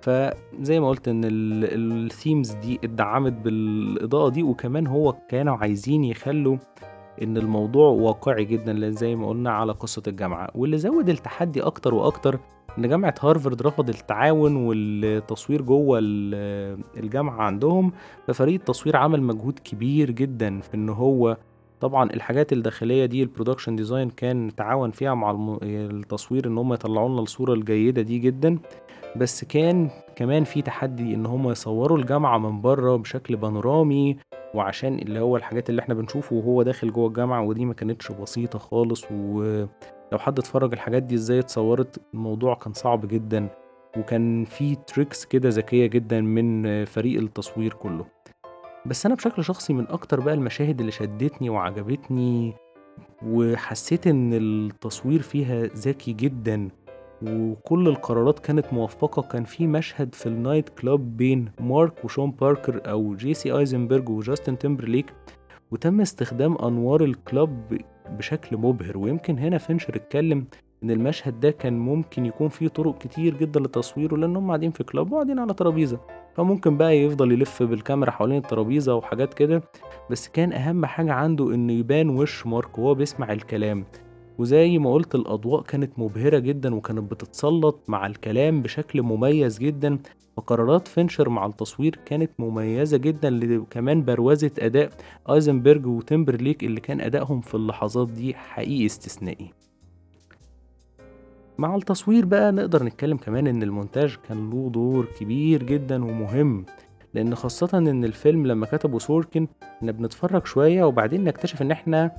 فزي 0.00 0.80
ما 0.80 0.88
قُلت 0.88 1.08
إن 1.08 1.22
ال 1.24 2.10
الthemes 2.10 2.56
دي 2.56 2.80
اتدعّمت 2.84 3.32
بالإضاءة 3.32 4.28
دي، 4.28 4.42
وكمان 4.42 4.86
هو 4.86 5.16
كانوا 5.28 5.56
عايزين 5.56 6.04
يخلّوا 6.04 6.56
إن 7.22 7.36
الموضوع 7.36 7.88
واقعي 7.88 8.44
جدًا 8.44 8.72
لإن 8.72 8.92
زي 8.92 9.14
ما 9.14 9.28
قُلنا 9.28 9.50
على 9.50 9.72
قصة 9.72 10.02
الجامعة، 10.06 10.48
واللي 10.54 10.78
زوّد 10.78 11.08
التحدي 11.08 11.62
أكتر 11.62 11.94
وأكتر 11.94 12.38
إن 12.78 12.88
جامعة 12.88 13.14
هارفارد 13.20 13.62
رفضت 13.62 14.00
التعاون 14.00 14.56
والتصوير 14.56 15.62
جوّه 15.62 15.98
ال 16.02 16.34
الجامعة 16.96 17.42
عندهم، 17.42 17.92
ففريق 18.26 18.54
التصوير 18.54 18.96
عمل 18.96 19.22
مجهود 19.22 19.58
كبير 19.58 20.10
جدًا 20.10 20.60
في 20.60 20.74
إن 20.74 20.88
هو 20.88 21.36
طبعًا 21.80 22.10
الحاجات 22.10 22.52
الداخلية 22.52 23.06
دي 23.06 23.26
الproduction 23.26 23.70
design 23.80 24.14
كان 24.16 24.54
تعاون 24.56 24.90
فيها 24.90 25.14
مع 25.14 25.58
التصوير 25.62 26.46
إن 26.46 26.58
هم 26.58 26.72
يطلّعوا 26.72 27.08
لنا 27.08 27.20
الصورة 27.20 27.52
الجيدة 27.54 28.02
دي 28.02 28.18
جدًا، 28.18 28.58
بس 29.16 29.44
كان 29.44 29.90
كمان 30.16 30.44
في 30.44 30.62
تحدي 30.62 31.14
إن 31.14 31.26
هم 31.26 31.50
يصوّروا 31.50 31.98
الجامعة 31.98 32.38
من 32.38 32.60
برّه 32.60 32.96
بشكل 32.96 33.36
بانورامي، 33.36 34.16
وعشان 34.54 34.98
اللي 34.98 35.20
هو 35.20 35.36
الحاجات 35.36 35.70
اللي 35.70 35.82
إحنا 35.82 35.94
بنشوفه 35.94 36.36
وهو 36.36 36.62
داخل 36.62 36.92
جوّه 36.92 37.08
الجامعة 37.08 37.42
ودي 37.42 37.64
ما 37.64 37.74
كانتش 37.74 38.12
بسيطة 38.12 38.58
خالص، 38.58 39.04
ولو 39.12 39.68
حد 40.18 40.38
اتفرّج 40.38 40.72
الحاجات 40.72 41.02
دي 41.02 41.14
إزاي 41.14 41.38
اتصوّرت 41.38 42.00
الموضوع 42.14 42.54
كان 42.54 42.72
صعب 42.72 43.08
جدًا، 43.08 43.48
وكان 43.98 44.44
في 44.44 44.76
tricks 44.76 45.26
كده 45.28 45.48
ذكية 45.48 45.86
جدًا 45.86 46.20
من 46.20 46.84
فريق 46.84 47.20
التصوير 47.20 47.72
كلّه. 47.72 48.06
بس 48.86 49.06
أنا 49.06 49.14
بشكل 49.14 49.44
شخصي 49.44 49.72
من 49.72 49.86
أكتر 49.88 50.20
بقى 50.20 50.34
المشاهد 50.34 50.80
اللي 50.80 50.92
شدّتني 50.92 51.50
وعجبتني 51.50 52.54
وحسيت 53.26 54.06
إن 54.06 54.34
التصوير 54.34 55.22
فيها 55.22 55.66
ذكي 55.66 56.12
جدًا، 56.12 56.68
وكل 57.22 57.88
القرارات 57.88 58.38
كانت 58.38 58.72
موفّقة، 58.72 59.22
كان 59.22 59.44
في 59.44 59.66
مشهد 59.66 60.14
في 60.14 60.24
الnight 60.28 60.82
club 60.82 61.00
بين 61.00 61.48
مارك 61.60 62.04
وشون 62.04 62.30
باركر 62.30 62.90
أو 62.90 63.14
جيسي 63.14 63.58
أيزنبرج 63.58 64.08
وجاستن 64.08 64.58
تيمبرليك، 64.58 65.12
وتم 65.70 66.00
استخدام 66.00 66.56
أنوار 66.56 67.12
الclub 67.12 67.76
بشكل 68.10 68.56
مبهر، 68.56 68.98
ويمكن 68.98 69.38
هنا 69.38 69.58
فينشر 69.58 69.96
اتكلّم 69.96 70.44
إن 70.82 70.90
المشهد 70.90 71.40
ده 71.40 71.50
كان 71.50 71.78
ممكن 71.78 72.26
يكون 72.26 72.48
فيه 72.48 72.68
طرق 72.68 72.98
كتير 72.98 73.36
جدًا 73.36 73.60
لتصويره 73.60 74.16
لإن 74.16 74.36
هم 74.36 74.46
قاعدين 74.46 74.70
في 74.70 74.84
club 74.84 75.12
وقاعدين 75.12 75.38
على 75.38 75.54
ترابيزة، 75.54 76.00
فممكن 76.34 76.76
بقى 76.76 76.98
يفضل 76.98 77.32
يلِف 77.32 77.62
بالكاميرا 77.62 78.10
حوالين 78.10 78.36
الترابيزة 78.36 78.94
وحاجات 78.94 79.34
كده، 79.34 79.62
بس 80.10 80.28
كان 80.28 80.52
أهم 80.52 80.86
حاجة 80.86 81.12
عنده 81.12 81.54
إنه 81.54 81.72
يبان 81.72 82.08
وِش 82.10 82.46
مارك 82.46 82.78
وهو 82.78 82.94
بيسمع 82.94 83.32
الكلام، 83.32 83.84
وزي 84.38 84.78
ما 84.78 84.92
قُلت 84.92 85.14
الأضواء 85.14 85.62
كانت 85.62 85.98
مبهرة 85.98 86.38
جدًا 86.38 86.74
وكانت 86.74 87.12
بتتسلّط 87.12 87.80
مع 87.88 88.06
الكلام 88.06 88.62
بشكل 88.62 89.02
مميز 89.02 89.58
جدًا، 89.58 89.98
وقرارات 90.36 90.88
فينشر 90.88 91.28
مع 91.28 91.46
التصوير 91.46 91.98
كانت 92.04 92.30
مميزة 92.38 92.96
جدًا 92.96 93.30
لكمان 93.30 94.04
بروزة 94.04 94.50
أداء 94.58 94.90
أيزنبرج 95.30 95.86
وتيمبرليك 95.86 96.64
اللي 96.64 96.80
كان 96.80 97.00
أدائهم 97.00 97.40
في 97.40 97.54
اللحظات 97.54 98.10
دي 98.10 98.34
حقيقي 98.34 98.86
استثنائي. 98.86 99.50
مع 101.58 101.76
التصوير 101.76 102.24
بقى 102.24 102.52
نقدر 102.52 102.82
نتكلّم 102.82 103.16
كمان 103.16 103.46
إن 103.46 103.62
المونتاج 103.62 104.16
كان 104.28 104.50
له 104.50 104.70
دور 104.70 105.06
كبير 105.20 105.62
جدًا 105.62 106.04
ومهم، 106.04 106.66
لإن 107.14 107.34
خاصةً 107.34 107.78
إن 107.78 108.04
الفيلم 108.04 108.46
لمّا 108.46 108.66
كتبه 108.66 108.98
سوركن 108.98 109.46
كنا 109.80 109.92
بنتفرّج 109.92 110.46
شوية 110.46 110.84
وبعدين 110.84 111.24
نكتشف 111.24 111.62
إن 111.62 111.70
إحنا 111.70 112.10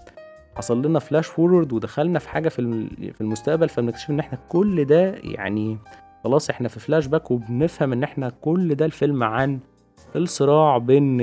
حصل 0.57 0.85
لنا 0.85 0.99
flash 0.99 1.25
forward 1.25 1.73
ودخلنا 1.73 2.19
في 2.19 2.29
حاجة 2.29 2.49
في 2.49 2.87
في 3.13 3.21
المستقبل، 3.21 3.69
فبنكتشف 3.69 4.09
إن 4.09 4.19
إحنا 4.19 4.37
كل 4.49 4.85
ده 4.85 5.15
يعني 5.23 5.77
خلاص 6.23 6.49
إحنا 6.49 6.67
في 6.67 6.79
flashback 7.01 7.31
وبنفهم 7.31 7.93
إن 7.93 8.03
إحنا 8.03 8.31
كل 8.41 8.75
ده 8.75 8.85
الفيلم 8.85 9.23
عن 9.23 9.59
الصراع 10.15 10.77
بين 10.77 11.21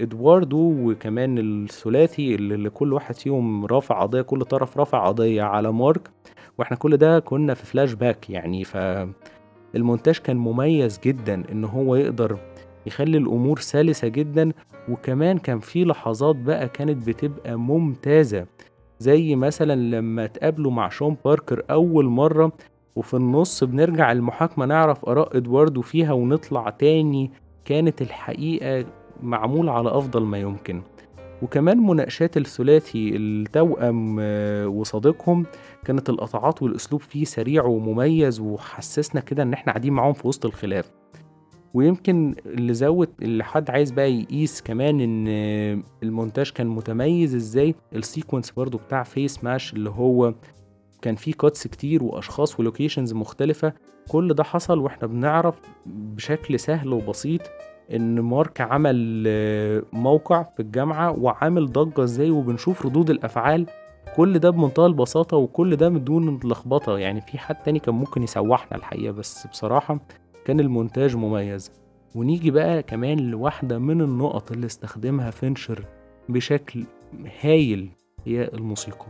إدواردو 0.00 0.90
وكمان 0.90 1.38
الثلاثي 1.38 2.34
اللي 2.34 2.70
كل 2.70 2.92
واحد 2.92 3.14
فيهم 3.14 3.66
رافع 3.66 4.02
قضية 4.02 4.22
كل 4.22 4.40
طرف 4.44 4.78
رافع 4.78 5.06
قضية 5.06 5.42
على 5.42 5.72
مارك، 5.72 6.10
وإحنا 6.58 6.76
كل 6.76 6.96
ده 6.96 7.18
كنا 7.18 7.54
في 7.54 7.86
flashback 7.86 8.30
يعني. 8.30 8.64
فالمونتاج 8.64 10.18
كان 10.18 10.36
مميز 10.36 11.00
جدًا 11.04 11.42
إن 11.52 11.64
هو 11.64 11.96
يقدر 11.96 12.38
يخلّي 12.86 13.18
الأمور 13.18 13.58
سلسة 13.58 14.08
جدًا، 14.08 14.52
وكمان 14.90 15.38
كان 15.38 15.58
في 15.58 15.84
لحظات 15.84 16.36
بقى 16.36 16.68
كانت 16.68 17.06
بتبقى 17.08 17.56
ممتازة، 17.56 18.46
زي 18.98 19.36
مثلًا 19.36 19.74
لمّا 19.96 20.24
اتقابلوا 20.24 20.70
مع 20.70 20.88
شون 20.88 21.16
باركر 21.24 21.62
أول 21.70 22.04
مرّة 22.04 22.52
وفي 22.96 23.14
النُص 23.14 23.64
بنرجع 23.64 24.12
المحاكمة 24.12 24.66
نعرف 24.66 25.04
آراء 25.04 25.36
إدواردو 25.36 25.82
فيها 25.82 26.12
ونطلع 26.12 26.70
تاني، 26.70 27.30
كانت 27.64 28.02
الحقيقة 28.02 28.84
معمولة 29.22 29.72
على 29.72 29.88
أفضل 29.90 30.22
ما 30.22 30.38
يمكن. 30.38 30.82
وكمان 31.42 31.78
مناقشات 31.78 32.36
الثلاثي 32.36 33.16
التوأم 33.16 34.16
وصديقهم، 34.66 35.46
كانت 35.84 36.08
القطعات 36.08 36.62
والأسلوب 36.62 37.00
فيه 37.00 37.24
سريع 37.24 37.64
ومميز 37.64 38.40
وحسّسنا 38.40 39.20
كده 39.20 39.42
إن 39.42 39.52
إحنا 39.52 39.72
قاعدين 39.72 39.92
معاهم 39.92 40.12
في 40.12 40.28
وسط 40.28 40.46
الخلاف. 40.46 40.90
ويمكن 41.74 42.34
اللي 42.46 42.74
زوّد 42.74 43.08
اللي 43.22 43.44
حد 43.44 43.70
عايز 43.70 43.90
بقى 43.90 44.12
يقيس 44.12 44.62
كمان 44.62 45.00
إن 45.00 45.28
المونتاج 46.02 46.50
كان 46.50 46.66
متميز 46.66 47.34
إزاي، 47.34 47.74
الsequence 47.94 48.54
برضه 48.56 48.78
بتاع 48.78 49.04
face 49.04 49.34
mash 49.44 49.72
اللي 49.74 49.90
هو 49.90 50.34
كان 51.02 51.16
فيه 51.16 51.32
cuts 51.32 51.62
كتير 51.68 52.04
وأشخاص 52.04 52.54
وlocations 52.54 53.12
مختلفة، 53.14 53.72
كل 54.08 54.34
ده 54.34 54.44
حصل 54.44 54.78
وإحنا 54.78 55.08
بنعرف 55.08 55.60
بشكل 55.86 56.60
سهل 56.60 56.92
وبسيط 56.92 57.40
إن 57.92 58.20
مارك 58.20 58.60
عمل 58.60 59.24
موقع 59.92 60.42
في 60.42 60.60
الجامعة 60.60 61.18
وعامل 61.18 61.72
ضجة 61.72 62.04
إزاي 62.04 62.30
وبنشوف 62.30 62.86
ردود 62.86 63.10
الأفعال، 63.10 63.66
كل 64.16 64.38
ده 64.38 64.50
بمنتهى 64.50 64.86
البساطة 64.86 65.36
وكل 65.36 65.76
ده 65.76 65.88
من 65.88 66.04
دون 66.04 66.40
لخبطة، 66.44 66.98
يعني 66.98 67.20
في 67.20 67.38
حد 67.38 67.54
تاني 67.54 67.78
كان 67.78 67.94
ممكن 67.94 68.22
يسوّحنا 68.22 68.76
الحقيقة، 68.76 69.12
بس 69.12 69.46
بصراحة 69.46 70.00
كان 70.48 70.60
المونتاج 70.60 71.16
مميز. 71.16 71.70
ونيجي 72.14 72.50
بقى 72.50 72.82
كمان 72.82 73.18
لواحدة 73.18 73.78
من 73.78 74.00
النقط 74.00 74.52
اللي 74.52 74.66
استخدمها 74.66 75.30
فينشر 75.30 75.84
بشكل 76.28 76.84
هايل 77.40 77.88
هي 78.26 78.44
الموسيقى. 78.54 79.06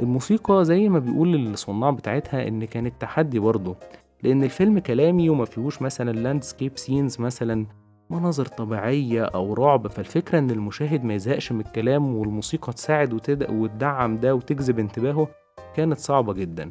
الموسيقى 0.00 0.64
زي 0.64 0.88
ما 0.88 0.98
بيقول 0.98 1.34
الصُنّاع 1.46 1.90
بتاعتها 1.90 2.48
إن 2.48 2.64
كانت 2.64 2.94
تحدي 3.00 3.38
برضه، 3.38 3.76
لأن 4.22 4.44
الفيلم 4.44 4.78
كلامي 4.78 5.30
وما 5.30 5.44
فيهوش 5.44 5.82
مثلا 5.82 6.10
landscape 6.10 6.78
scenes 6.78 7.20
مثلا 7.20 7.66
مناظر 8.10 8.46
طبيعية 8.46 9.24
أو 9.24 9.54
رعب 9.54 9.86
فالفكرة 9.86 10.38
إن 10.38 10.50
المشاهد 10.50 11.04
ما 11.04 11.14
يزهقش 11.14 11.52
من 11.52 11.60
الكلام 11.60 12.14
والموسيقى 12.16 12.72
تساعد 12.72 13.12
وتد... 13.12 13.50
وتدعم 13.50 14.16
ده 14.16 14.34
وتجذب 14.34 14.78
انتباهه 14.78 15.28
كانت 15.76 15.98
صعبة 15.98 16.32
جدا 16.32 16.70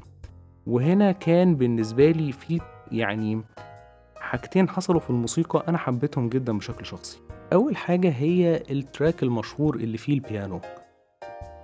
وهنا 0.67 1.11
كان 1.11 1.55
بالنسبة 1.55 2.11
لي 2.11 2.31
في 2.31 2.61
يعني 2.91 3.41
حاجتين 4.15 4.69
حصلوا 4.69 4.99
في 4.99 5.09
الموسيقى 5.09 5.63
أنا 5.67 5.77
حبيتهم 5.77 6.29
جدا 6.29 6.57
بشكل 6.57 6.85
شخصي. 6.85 7.19
أول 7.53 7.77
حاجة 7.77 8.09
هي 8.09 8.63
ال 8.71 8.80
track 8.80 9.23
المشهور 9.23 9.75
اللي 9.75 9.97
فيه 9.97 10.13
البيانو. 10.13 10.61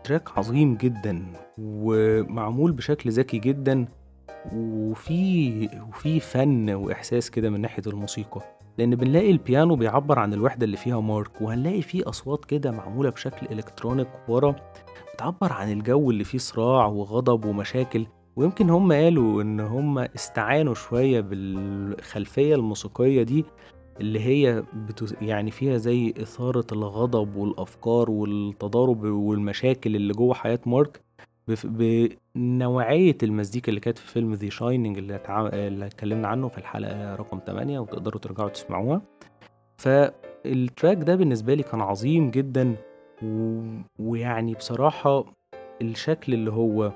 track 0.03 0.37
عظيم 0.37 0.75
جدا 0.75 1.25
ومعمول 1.57 2.71
بشكل 2.71 3.11
ذكي 3.11 3.37
جدا 3.37 3.85
وفي 4.53 5.69
وفي 5.89 6.19
فن 6.19 6.69
وإحساس 6.69 7.31
كده 7.31 7.49
من 7.49 7.61
ناحية 7.61 7.83
الموسيقى. 7.87 8.41
لأن 8.77 8.95
بنلاقي 8.95 9.31
البيانو 9.31 9.75
بيعبر 9.75 10.19
عن 10.19 10.33
الوحدة 10.33 10.65
اللي 10.65 10.77
فيها 10.77 10.99
مارك 10.99 11.41
وهنلاقي 11.41 11.81
فيه 11.81 12.09
أصوات 12.09 12.45
كده 12.45 12.71
معمولة 12.71 13.09
بشكل 13.09 13.47
electronic 13.51 14.07
ورا 14.27 14.55
بتعبر 15.13 15.53
عن 15.53 15.71
الجو 15.71 16.11
اللي 16.11 16.23
فيه 16.23 16.37
صراع 16.37 16.85
وغضب 16.85 17.45
ومشاكل. 17.45 18.05
ويمكن 18.37 18.69
هم 18.69 18.91
قالوا 18.93 19.41
إن 19.41 19.59
هم 19.59 19.99
استعانوا 19.99 20.73
شوية 20.73 21.21
بالخلفية 21.21 22.55
الموسيقية 22.55 23.23
دي 23.23 23.45
اللي 24.01 24.19
هي 24.19 24.63
بتس... 24.73 25.15
يعني 25.21 25.51
فيها 25.51 25.77
زي 25.77 26.13
إثارة 26.21 26.65
الغضب 26.71 27.35
والأفكار 27.35 28.11
والتضارب 28.11 29.03
والمشاكل 29.03 29.95
اللي 29.95 30.13
جوه 30.13 30.33
حياة 30.33 30.59
مارك 30.65 31.01
بف... 31.47 31.65
بنوعية 32.35 33.17
المزيكا 33.23 33.69
اللي 33.69 33.79
كانت 33.79 33.97
في 33.97 34.07
فيلم 34.11 34.33
The 34.33 34.49
Shining 34.49 34.97
اللي, 34.97 35.17
تع... 35.17 35.47
اللي 35.47 35.85
اتكلمنا 35.85 36.27
عنه 36.27 36.47
في 36.47 36.57
الحلقة 36.57 37.15
رقم 37.15 37.39
8 37.47 37.79
وتقدروا 37.79 38.21
ترجعوا 38.21 38.49
تسمعوها. 38.49 39.01
فال 39.77 40.11
track 40.11 40.97
ده 40.97 41.15
بالنسبة 41.15 41.53
لي 41.53 41.63
كان 41.63 41.81
عظيم 41.81 42.31
جدا 42.31 42.75
و... 43.23 43.61
ويعني 43.99 44.53
بصراحة 44.53 45.25
الشكل 45.81 46.33
اللي 46.33 46.51
هو 46.51 46.91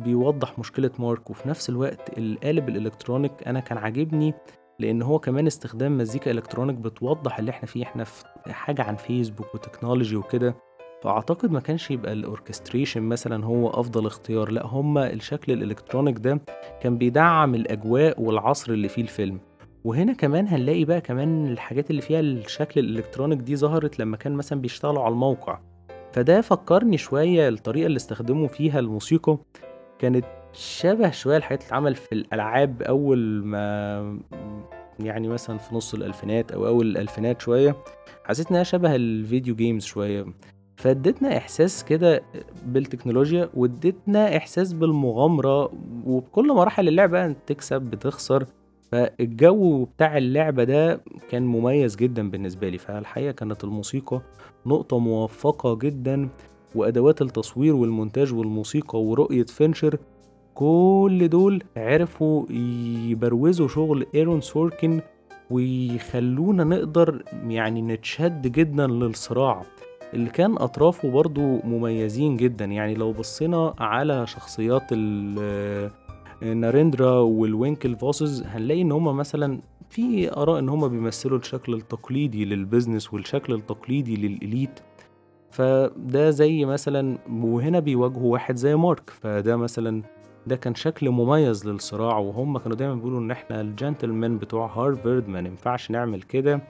بيوضح 0.00 0.58
مشكلة 0.58 0.90
مارك 0.98 1.30
وفي 1.30 1.48
نفس 1.48 1.68
الوقت 1.70 2.18
القالب 2.18 2.68
ال 2.68 2.74
electronic 2.74 3.32
أنا 3.46 3.60
كان 3.60 3.78
عاجبني 3.78 4.34
لأن 4.78 5.02
هو 5.02 5.18
كمان 5.18 5.46
استخدام 5.46 5.98
مزيكا 5.98 6.30
electronic 6.30 6.76
بتوضح 6.76 7.38
اللي 7.38 7.50
إحنا 7.50 7.66
فيه 7.66 7.82
إحنا 7.82 8.04
في 8.04 8.24
حاجة 8.48 8.82
عن 8.82 8.96
فيسبوك 8.96 9.54
و 9.54 9.60
technology 9.60 10.16
وكده. 10.16 10.54
فأعتقد 11.02 11.50
ما 11.50 11.60
كانش 11.60 11.90
يبقى 11.90 12.12
ال 12.12 12.18
orchestration 12.18 13.02
مثلا 13.02 13.44
هو 13.44 13.68
أفضل 13.70 14.06
اختيار 14.06 14.50
لأ 14.50 14.66
هما 14.66 15.12
الشكل 15.12 15.52
ال 15.52 15.58
electronic 15.58 16.18
ده 16.18 16.40
كان 16.80 16.98
بيدعم 16.98 17.54
الأجواء 17.54 18.20
والعصر 18.22 18.72
اللي 18.72 18.88
فيه 18.88 19.02
الفيلم. 19.02 19.40
وهنا 19.84 20.12
كمان 20.12 20.48
هنلاقي 20.48 20.84
بقى 20.84 21.00
كمان 21.00 21.46
الحاجات 21.46 21.90
اللي 21.90 22.02
فيها 22.02 22.20
الشكل 22.20 22.80
الإلكترونيك 22.80 23.38
دي 23.38 23.56
ظهرت 23.56 23.98
لما 23.98 24.16
كان 24.16 24.32
مثلا 24.32 24.60
بيشتغلوا 24.60 25.02
على 25.02 25.12
الموقع. 25.12 25.60
فده 26.12 26.40
فكرني 26.40 26.98
شوية 26.98 27.48
الطريقة 27.48 27.86
اللي 27.86 27.96
استخدموا 27.96 28.48
فيها 28.48 28.78
الموسيقى. 28.78 29.38
كانت 30.00 30.24
شبه 30.52 31.10
شوية 31.10 31.36
الحاجات 31.36 31.60
اللي 31.60 31.68
اتعمل 31.68 31.94
في 31.94 32.12
الألعاب 32.12 32.82
أول 32.82 33.44
ما 33.44 34.18
يعني 35.00 35.28
مثلا 35.28 35.58
في 35.58 35.74
نص 35.74 35.94
الألفينات 35.94 36.52
أو 36.52 36.66
أول 36.66 36.86
الألفينات 36.86 37.40
شوية 37.40 37.76
حسيت 38.24 38.50
إنها 38.50 38.62
شبه 38.62 38.94
الفيديو 38.94 39.54
جيمز 39.54 39.84
شوية. 39.84 40.26
فادتنا 40.76 41.36
إحساس 41.36 41.84
كده 41.84 42.22
بالتكنولوجيا 42.66 43.50
وادتنا 43.54 44.36
إحساس 44.36 44.72
بالمغامرة 44.72 45.72
وبكل 46.06 46.48
مراحل 46.52 46.88
اللعبة 46.88 47.32
تكسب 47.32 47.82
بتخسر. 47.82 48.46
فالجو 48.92 49.84
بتاع 49.84 50.18
اللعبة 50.18 50.64
ده 50.64 51.00
كان 51.30 51.46
مميز 51.46 51.96
جدا 51.96 52.30
بالنسبة 52.30 52.68
لي. 52.68 52.78
فالحقيقة 52.78 53.32
كانت 53.32 53.64
الموسيقى 53.64 54.22
نقطة 54.66 54.98
موفقة 54.98 55.78
جدا. 55.78 56.28
وأدوات 56.74 57.22
التصوير 57.22 57.74
والمونتاج 57.74 58.34
والموسيقى 58.34 59.02
ورؤية 59.02 59.44
فينشر 59.44 59.98
كل 60.54 61.28
دول 61.28 61.62
عرفوا 61.76 62.52
يبروزوا 63.08 63.68
شغل 63.68 64.06
إيرون 64.14 64.40
سوركن 64.40 65.00
ويخلونا 65.50 66.64
نقدر 66.64 67.22
يعني 67.48 67.82
نتشد 67.82 68.52
جدا 68.52 68.86
للصراع 68.86 69.62
اللي 70.14 70.30
كان 70.30 70.56
أطرافه 70.58 71.10
برضو 71.10 71.58
مميزين 71.64 72.36
جدا. 72.36 72.64
يعني 72.64 72.94
لو 72.94 73.12
بصينا 73.12 73.74
على 73.78 74.26
شخصيات 74.26 74.92
ناريندرا 76.42 77.18
وال 77.18 77.96
Winklevosses 77.96 78.42
هنلاقي 78.42 78.82
إن 78.82 78.92
هما 78.92 79.12
مثلا 79.12 79.60
في 79.88 80.32
آراء 80.36 80.58
إن 80.58 80.68
هما 80.68 80.86
بيمثلوا 80.86 81.38
الشكل 81.38 81.74
التقليدي 81.74 82.44
لل 82.44 82.58
business 82.58 83.14
والشكل 83.14 83.52
التقليدي 83.54 84.16
لل 84.16 84.32
elite. 84.32 84.80
فده 85.50 86.30
زي 86.30 86.64
مثلا 86.64 87.18
وهنا 87.30 87.80
بيواجهوا 87.80 88.32
واحد 88.32 88.56
زي 88.56 88.76
مارك. 88.76 89.10
فده 89.10 89.56
مثلا 89.56 90.02
ده 90.46 90.56
كان 90.56 90.74
شكل 90.74 91.10
مميز 91.10 91.68
للصراع 91.68 92.18
وهم 92.18 92.58
كانوا 92.58 92.76
دايما 92.76 92.94
بيقولوا 92.94 93.18
إن 93.20 93.30
إحنا 93.30 93.60
الجنتلمان 93.60 94.38
بتوع 94.38 94.66
هارفارد 94.66 95.28
ما 95.28 95.38
ينفعش 95.38 95.90
نعمل 95.90 96.22
كده. 96.22 96.60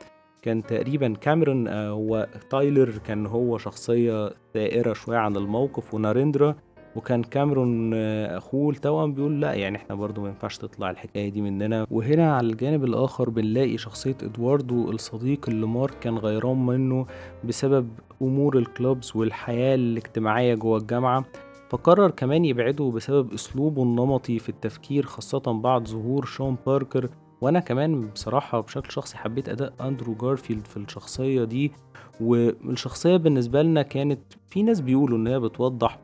كان 0.43 0.62
تقريبا 0.62 1.14
كاميرون 1.21 1.69
هو 1.69 2.29
تايلر 2.51 2.99
كان 3.07 3.27
هو 3.27 3.59
شخصية 3.59 4.31
ثائرة 4.55 4.93
شوية 4.93 5.19
عن 5.19 5.37
الموقف 5.37 5.95
وناريندرا 5.95 6.55
وكان 6.96 7.22
كاميرون 7.22 7.94
أخوه 7.94 8.70
التوأم 8.70 9.14
بيقول 9.14 9.40
لا 9.40 9.55
يعني 9.55 9.76
إحنا 9.76 9.94
برضو 9.94 10.20
ما 10.20 10.29
ينفعش 10.29 10.59
تطلع 10.59 10.90
الحكاية 10.90 11.29
دي 11.29 11.40
مننا. 11.40 11.87
وهنا 11.90 12.37
على 12.37 12.46
الجانب 12.46 12.85
الآخر 12.85 13.31
بنلاقي 13.31 13.79
شخصية 13.79 14.16
إدواردو 14.22 14.90
الصديق 14.90 15.48
اللي 15.48 15.66
مارك 15.66 15.98
كان 15.98 16.18
غيران 16.18 16.66
منه 16.66 17.07
بسبب 17.44 17.88
أمور 18.22 18.59
ال 18.59 18.67
clubs 18.67 19.12
والحياة 19.14 19.74
الاجتماعية 19.74 20.55
جوه 20.55 20.79
الجامعة. 20.79 21.24
فقرر 21.68 22.11
كمان 22.11 22.44
يبعده 22.44 22.90
بسبب 22.90 23.33
أسلوبه 23.33 23.83
النمطي 23.83 24.38
في 24.38 24.48
التفكير 24.48 25.07
خاصة 25.07 25.38
بعد 25.38 25.88
ظهور 25.88 26.24
شون 26.24 26.57
باركر. 26.66 27.09
وأنا 27.40 27.61
كمان 27.61 28.09
بصراحة 28.09 28.61
بشكل 28.61 28.92
شخصي 28.92 29.16
حبيت 29.16 29.48
أداء 29.48 29.72
أندرو 29.81 30.14
جارفيلد 30.14 30.66
في 30.66 30.76
الشخصية 30.76 31.44
دي. 31.44 31.72
والشخصية 32.20 33.16
بالنسبة 33.16 33.62
لنا 33.62 33.83
كانت 33.83 34.20
في 34.48 34.62
ناس 34.62 34.81
بيقولوا 34.81 35.18
إن 35.18 35.26
هي 35.26 35.40
بتوضح 35.40 35.98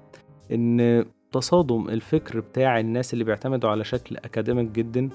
إن 0.53 1.05
تصادم 1.33 1.89
الفكر 1.89 2.41
بتاع 2.41 2.81
الناس 2.81 3.13
اللي 3.13 3.25
بيعتمدوا 3.25 3.71
على 3.71 3.85
شكل 3.85 4.17
academic 4.17 4.71
جدا. 4.71 5.09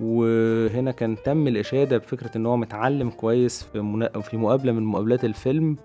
وهنا 0.00 0.90
كان 0.90 1.16
تم 1.24 1.48
الإشادة 1.48 1.98
بفكرة 1.98 2.30
إن 2.36 2.46
هو 2.46 2.56
متعلم 2.56 3.10
كويس 3.10 3.62
في 3.62 3.80
منا... 3.80 4.08
في 4.08 4.36
مقابلة 4.36 4.72
من 4.72 4.82
مقابلات 4.82 5.24
الفيلم. 5.24 5.76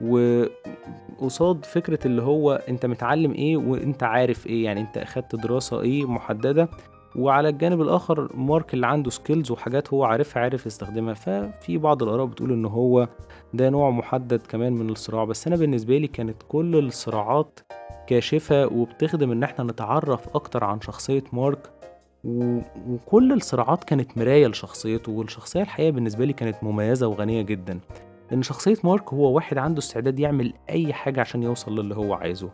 وقصاد 0.00 1.64
فكرة 1.64 2.06
اللي 2.06 2.22
هو 2.22 2.52
أنت 2.68 2.86
متعلم 2.86 3.32
إيه 3.32 3.56
وأنت 3.56 4.02
عارف 4.02 4.46
إيه 4.46 4.64
يعني 4.64 4.80
أنت 4.80 4.98
أخدت 4.98 5.36
دراسة 5.36 5.80
إيه 5.80 6.06
محددة. 6.10 6.68
وعلى 7.16 7.48
الجانب 7.48 7.80
الآخر 7.80 8.36
مارك 8.36 8.74
اللي 8.74 8.86
عنده 8.86 9.10
skills 9.10 9.50
وحاجات 9.50 9.92
هو 9.92 10.04
عارفها 10.04 10.42
عارف 10.42 10.66
يستخدمها. 10.66 11.14
ففي 11.14 11.78
بعض 11.78 12.02
الآراء 12.02 12.26
بتقول 12.26 12.52
إن 12.52 12.64
هو 12.64 13.08
ده 13.54 13.70
نوع 13.70 13.90
محدد 13.90 14.40
كمان 14.48 14.72
من 14.72 14.90
الصراع. 14.90 15.24
بس 15.24 15.46
أنا 15.46 15.56
بالنسبة 15.56 15.98
لي 15.98 16.06
كانت 16.06 16.42
كل 16.48 16.76
الصراعات 16.76 17.60
كاشفة 18.06 18.66
وبتخدم 18.66 19.32
إن 19.32 19.42
إحنا 19.42 19.64
نتعرف 19.64 20.28
أكتر 20.34 20.64
عن 20.64 20.80
شخصية 20.80 21.24
مارك. 21.32 21.70
و... 22.24 22.58
وكل 22.88 23.32
الصراعات 23.32 23.84
كانت 23.84 24.18
مراية 24.18 24.46
لشخصيته 24.46 25.12
والشخصية 25.12 25.62
الحقيقة 25.62 25.90
بالنسبة 25.90 26.24
لي 26.24 26.32
كانت 26.32 26.56
مميزة 26.62 27.06
وغنية 27.06 27.42
جدا. 27.42 27.80
لأن 28.30 28.42
شخصية 28.42 28.76
مارك 28.84 29.12
هو 29.12 29.32
واحد 29.32 29.58
عنده 29.58 29.78
استعداد 29.78 30.18
يعمل 30.20 30.52
أي 30.70 30.92
حاجة 30.92 31.20
عشان 31.20 31.42
يوصل 31.42 31.78
للي 31.80 31.94
هو 31.96 32.14
عايزه. 32.14 32.50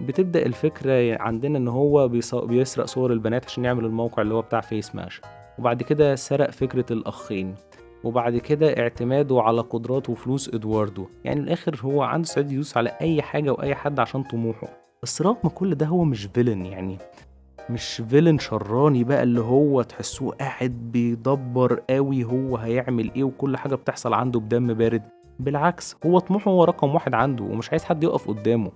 بتبدأ 0.00 0.46
الفكرة 0.46 1.22
عندنا 1.22 1.58
إن 1.58 1.68
هو 1.68 2.08
بيص... 2.08 2.34
بيسرق 2.34 2.84
صور 2.84 3.12
البنات 3.12 3.44
عشان 3.44 3.64
يعمل 3.64 3.84
الموقع 3.84 4.22
اللي 4.22 4.34
هو 4.34 4.42
بتاع 4.42 4.60
فيس 4.60 4.94
ماش 4.94 5.20
وبعد 5.58 5.82
كده 5.82 6.14
سرق 6.14 6.50
فكرة 6.50 6.92
الأخين. 6.92 7.54
وبعد 8.04 8.36
كده 8.36 8.78
اعتماده 8.78 9.40
على 9.40 9.60
قدرات 9.60 10.10
وفلوس 10.10 10.54
إدواردو. 10.54 11.06
يعني 11.24 11.40
الآخر 11.40 11.80
هو 11.82 12.02
عنده 12.02 12.28
استعداد 12.28 12.52
يدوس 12.52 12.76
على 12.76 12.90
أي 13.00 13.22
حاجة 13.22 13.50
وأي 13.50 13.74
حد 13.74 14.00
عشان 14.00 14.22
طموحه. 14.22 14.68
بس 15.02 15.22
رغم 15.22 15.48
كل 15.48 15.74
ده 15.74 15.86
هو 15.86 16.04
مش 16.04 16.24
فيلن 16.24 16.66
يعني. 16.66 16.98
مش 17.70 18.02
فيلن 18.10 18.38
شراني 18.38 19.04
بقى 19.04 19.22
اللي 19.22 19.40
هو 19.40 19.82
تحسوه 19.82 20.32
قاعد 20.34 20.70
بيدبر 20.92 21.80
قوي 21.90 22.24
هو 22.24 22.56
هيعمل 22.56 23.10
إيه 23.16 23.24
وكل 23.24 23.56
حاجة 23.56 23.74
بتحصل 23.74 24.12
عنده 24.12 24.40
بدم 24.40 24.74
بارد. 24.74 25.02
بالعكس 25.40 25.96
هو 26.06 26.18
طموحه 26.18 26.50
هو 26.50 26.64
رقم 26.64 26.94
واحد 26.94 27.14
عنده 27.14 27.44
ومش 27.44 27.70
عايز 27.70 27.84
حد 27.84 28.04
يقف 28.04 28.28
قدامه. 28.28 28.70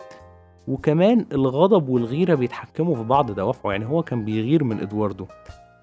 وكمان 0.69 1.27
الغضب 1.33 1.89
والغيرة 1.89 2.35
بيتحكموا 2.35 2.97
في 2.97 3.03
بعض 3.03 3.31
دوافعه 3.31 3.73
يعني 3.73 3.87
هو 3.87 4.03
كان 4.03 4.25
بيغير 4.25 4.65
من 4.65 4.81
إدواردو. 4.81 5.27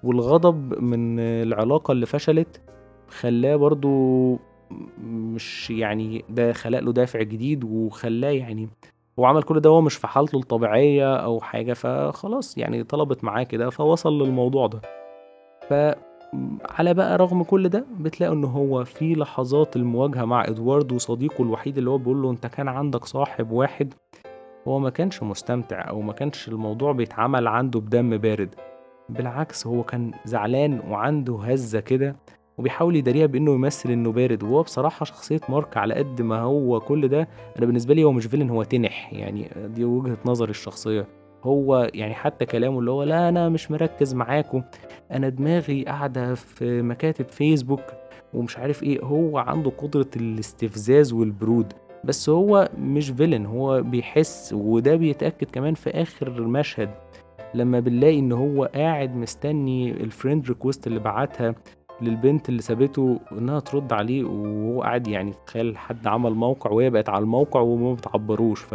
والغضب 0.04 0.82
من 0.82 1.18
العلاقة 1.20 1.92
اللي 1.92 2.06
فشلت 2.06 2.60
خلاه 3.08 3.56
برضو 3.56 4.38
مش 5.04 5.70
يعني 5.70 6.24
ده 6.28 6.52
خلق 6.52 6.78
له 6.78 6.92
دافع 6.92 7.22
جديد 7.22 7.64
وخلاه 7.64 8.30
يعني 8.30 8.68
هو 9.20 9.24
عمل 9.24 9.42
كل 9.42 9.60
ده 9.60 9.70
وهو 9.70 9.80
مش 9.80 9.94
في 9.94 10.06
حالته 10.06 10.38
الطبيعية 10.38 11.16
أو 11.16 11.40
حاجة 11.40 11.72
فخلاص 11.72 12.58
يعني 12.58 12.84
طلبت 12.84 13.24
معاه 13.24 13.42
كده 13.42 13.70
فوصل 13.70 14.22
للموضوع 14.22 14.66
ده. 14.66 14.80
ف 15.68 15.74
على 16.70 16.94
بقى 16.94 17.18
رغم 17.18 17.42
كل 17.42 17.68
ده 17.68 17.84
بتلاقوا 18.00 18.34
إن 18.34 18.44
هو 18.44 18.84
في 18.84 19.14
لحظات 19.14 19.76
المواجهة 19.76 20.24
مع 20.24 20.44
ادوارد 20.44 20.92
وصديقه 20.92 21.42
الوحيد 21.42 21.78
اللي 21.78 21.90
هو 21.90 21.98
بيقول 21.98 22.22
له 22.22 22.30
أنت 22.30 22.46
كان 22.46 22.68
عندك 22.68 23.04
صاحب 23.04 23.50
واحد؟ 23.50 23.94
هو 24.68 24.78
ما 24.78 24.90
كانش 24.90 25.22
مستمتع 25.22 25.88
أو 25.88 26.00
ما 26.00 26.12
كانش 26.12 26.48
الموضوع 26.48 26.92
بيتعمل 26.92 27.48
عنده 27.48 27.80
بدم 27.80 28.16
بارد. 28.16 28.54
بالعكس 29.08 29.66
هو 29.66 29.82
كان 29.82 30.12
زعلان 30.24 30.80
وعنده 30.88 31.38
هزة 31.42 31.80
كده 31.80 32.16
وبيحاول 32.60 32.96
يداريها 32.96 33.26
بإنه 33.26 33.52
يمثل 33.54 33.90
إنه 33.90 34.12
بارد. 34.12 34.42
وهو 34.42 34.62
بصراحة 34.62 35.04
شخصية 35.04 35.40
مارك 35.48 35.76
على 35.76 35.94
قد 35.94 36.22
ما 36.22 36.40
هو 36.40 36.80
كل 36.80 37.08
ده 37.08 37.28
أنا 37.58 37.66
بالنسبة 37.66 37.94
لي 37.94 38.04
هو 38.04 38.12
مش 38.12 38.26
villain 38.26 38.50
هو 38.50 38.62
تنح. 38.62 39.12
يعني 39.12 39.50
دي 39.74 39.84
وجهة 39.84 40.18
نظري 40.24 40.50
الشخصية. 40.50 41.06
هو 41.44 41.90
يعني 41.94 42.14
حتى 42.14 42.46
كلامه 42.46 42.78
اللي 42.78 42.90
هو 42.90 43.02
لا 43.02 43.28
أنا 43.28 43.48
مش 43.48 43.70
مركز 43.70 44.14
معاكم. 44.14 44.62
أنا 45.12 45.28
دماغي 45.28 45.84
قاعدة 45.84 46.34
في 46.34 46.82
مكاتب 46.82 47.28
فيسبوك 47.28 47.82
ومش 48.34 48.58
عارف 48.58 48.82
إيه. 48.82 49.00
هو 49.04 49.38
عنده 49.38 49.70
قدرة 49.70 50.10
الاستفزاز 50.16 51.12
والبرود. 51.12 51.72
بس 52.04 52.28
هو 52.28 52.68
مش 52.78 53.10
villain 53.10 53.46
هو 53.46 53.82
بيحس 53.82 54.52
وده 54.52 54.96
بيتأكد 54.96 55.46
كمان 55.50 55.74
في 55.74 55.90
آخر 55.90 56.40
مشهد 56.40 56.90
لما 57.54 57.80
بنلاقي 57.80 58.18
إن 58.18 58.32
هو 58.32 58.64
قاعد 58.74 59.16
مستني 59.16 59.90
ال 59.90 59.98
friend 59.98 60.46
request 60.48 60.86
اللي 60.86 61.00
بعتها 61.00 61.54
للبنت 62.02 62.48
اللي 62.48 62.62
سابته 62.62 63.20
إنها 63.32 63.60
ترد 63.60 63.92
عليه 63.92 64.24
وهو 64.24 64.82
قاعد 64.82 65.08
يعني 65.08 65.34
تخيل 65.46 65.78
حد 65.78 66.06
عمل 66.06 66.34
موقع 66.34 66.70
وهي 66.70 66.90
بقت 66.90 67.08
على 67.08 67.22
الموقع 67.22 67.60
وما 67.60 67.94
بتعبروش. 67.94 68.60
ف 68.60 68.74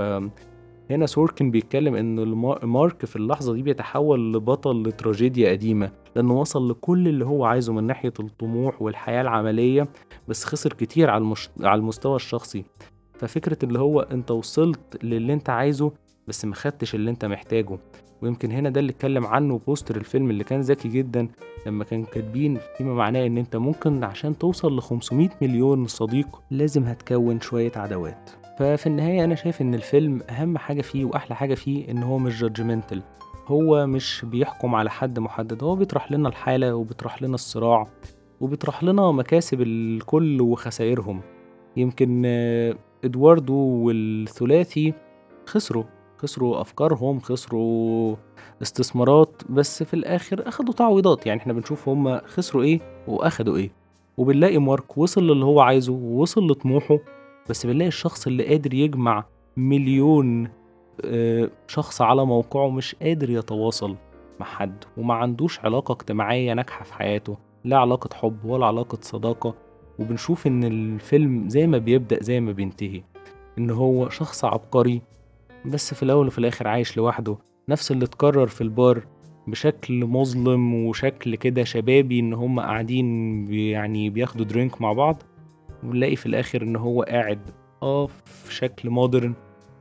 هنا 0.90 1.06
سوركين 1.06 1.52
بيتكلم 1.52 1.96
ان 1.96 2.34
مارك 2.64 3.06
في 3.06 3.16
اللحظة 3.16 3.54
دي 3.54 3.62
بيتحول 3.62 4.34
لبطل 4.34 4.84
لتراجيديا 4.84 5.52
قديمة 5.52 5.92
لأنه 6.16 6.40
وصل 6.40 6.70
لكل 6.72 7.08
اللي 7.08 7.26
هو 7.26 7.46
عايزه 7.46 7.74
من 7.74 7.84
ناحية 7.84 8.14
الطموح 8.20 8.82
والحياة 8.82 9.22
العملية 9.22 9.88
بس 10.28 10.44
خسر 10.44 10.74
كتير 10.74 11.10
على, 11.10 11.22
المش... 11.22 11.50
على 11.62 11.80
المستوى 11.80 12.16
الشخصي. 12.16 12.66
ففكرة 13.14 13.58
اللي 13.64 13.80
هو 13.80 14.00
أنت 14.02 14.32
وصلت 14.32 15.04
للي 15.04 15.34
أنت 15.34 15.50
عايزه 15.50 15.92
بس 16.28 16.46
ما 16.46 16.56
خدتش 16.56 16.96
اللي 16.96 17.12
أنت 17.12 17.26
محتاجه. 17.26 17.80
ويمكن 18.22 18.52
هنا 18.52 18.70
ده 18.70 18.80
اللي 18.80 18.92
اتكلم 18.92 19.26
عنه 19.26 19.60
poster 19.68 19.96
الفيلم 19.96 20.30
اللي 20.30 20.44
كان 20.44 20.62
ذكي 20.62 20.90
جدا 20.90 21.28
لما 21.68 21.84
كان 21.84 22.04
كاتبين 22.06 22.58
فيما 22.78 22.94
معناه 22.94 23.26
إن 23.28 23.38
أنت 23.38 23.56
ممكن 23.56 24.04
عشان 24.04 24.38
توصل 24.38 24.78
ل 24.78 24.82
500 24.82 25.30
مليون 25.42 25.88
صديق 25.88 26.42
لازم 26.52 26.84
هتكون 26.84 27.42
شوية 27.42 27.72
عداوات. 27.76 28.30
ففي 28.60 28.88
النهاية 28.88 29.24
أنا 29.24 29.36
شايف 29.36 29.62
إن 29.62 29.74
الفيلم 29.76 30.22
أهم 30.30 30.58
حاجة 30.58 30.82
فيه 30.82 31.06
وأحلى 31.06 31.36
حاجة 31.36 31.54
فيه 31.56 31.92
إن 31.92 32.04
هو 32.04 32.18
مش 32.18 32.42
judgmental 32.42 33.02
هو 33.48 33.88
مش 33.88 34.26
بيحكم 34.26 34.76
على 34.76 34.90
حد 34.90 35.20
محدد 35.20 35.64
هو 35.64 35.76
بيطرح 35.76 36.12
لنا 36.12 36.30
الحالة 36.30 36.76
وبيطرح 36.76 37.24
لنا 37.24 37.36
الصراع 37.36 37.88
وبيطرح 38.42 38.84
لنا 38.84 39.12
مكاسب 39.12 39.62
الكل 39.62 40.42
وخسائرهم. 40.42 41.22
يمكن 41.78 42.22
إدواردو 43.04 43.54
والثلاثي 43.56 44.94
خسروا. 45.46 45.84
خسروا 46.18 46.62
أفكارهم 46.62 47.20
خسروا 47.20 48.16
استثمارات 48.62 49.42
بس 49.50 49.84
في 49.84 49.94
الآخر 49.94 50.48
أخدوا 50.48 50.74
تعويضات. 50.74 51.26
يعني 51.26 51.42
إحنا 51.42 51.54
بنشوف 51.54 51.90
هما 51.90 52.22
خسروا 52.26 52.64
إيه 52.64 52.80
وأخدوا 53.08 53.58
إيه. 53.58 53.72
وبنلاقي 54.18 54.58
مارك 54.58 54.98
وصل 54.98 55.24
للي 55.28 55.46
هو 55.46 55.60
عايزه 55.60 55.94
ووصل 55.94 56.48
لطموحه 56.48 57.00
بس 57.50 57.66
بنلاقي 57.66 57.88
الشخص 57.88 58.28
اللي 58.28 58.48
قادر 58.48 58.74
يجمع 58.74 59.26
مليون 59.58 60.50
آه، 61.06 61.50
شخص 61.68 62.02
على 62.02 62.26
موقعه 62.26 62.70
مش 62.70 62.96
قادر 62.96 63.30
يتواصل 63.30 63.96
مع 64.40 64.46
حد 64.46 64.84
وما 64.98 65.14
عندوش 65.14 65.60
علاقة 65.60 65.92
اجتماعية 65.92 66.54
ناجحة 66.54 66.84
في 66.84 66.94
حياته. 66.94 67.38
لا 67.64 67.78
علاقة 67.78 68.10
حب 68.16 68.46
ولا 68.46 68.66
علاقة 68.66 68.98
صداقة. 69.02 69.54
وبنشوف 70.00 70.48
إن 70.48 70.64
الفيلم 70.64 71.50
زي 71.50 71.68
ما 71.68 71.78
بيبدأ 71.78 72.24
زي 72.24 72.40
ما 72.40 72.52
بينتهي 72.52 73.04
إن 73.58 73.70
هو 73.70 74.10
شخص 74.10 74.46
عبقري 74.46 75.02
بس 75.66 75.94
في 75.94 76.04
الأول 76.04 76.28
وفي 76.28 76.38
الآخر 76.38 76.68
عايش 76.68 76.98
لوحده. 76.98 77.38
نفس 77.70 77.92
اللي 77.92 78.06
اتكرر 78.06 78.48
في 78.48 78.62
البار 78.62 79.08
بشكل 79.48 80.06
مظلم 80.06 80.74
وشكل 80.86 81.36
كده 81.36 81.64
شبابي 81.64 82.20
إن 82.20 82.34
هم 82.34 82.60
قاعدين 82.60 83.06
يعني 83.54 84.10
بياخدوا 84.10 84.46
درينك 84.46 84.82
مع 84.82 84.94
بعض 84.94 85.24
ونلاقي 85.84 86.16
في 86.16 86.26
الآخر 86.26 86.62
إن 86.62 86.76
هو 86.76 87.02
قاعد 87.04 87.40
آه 87.84 88.08
في 88.26 88.54
شكل 88.54 88.90
مودرن 88.90 89.34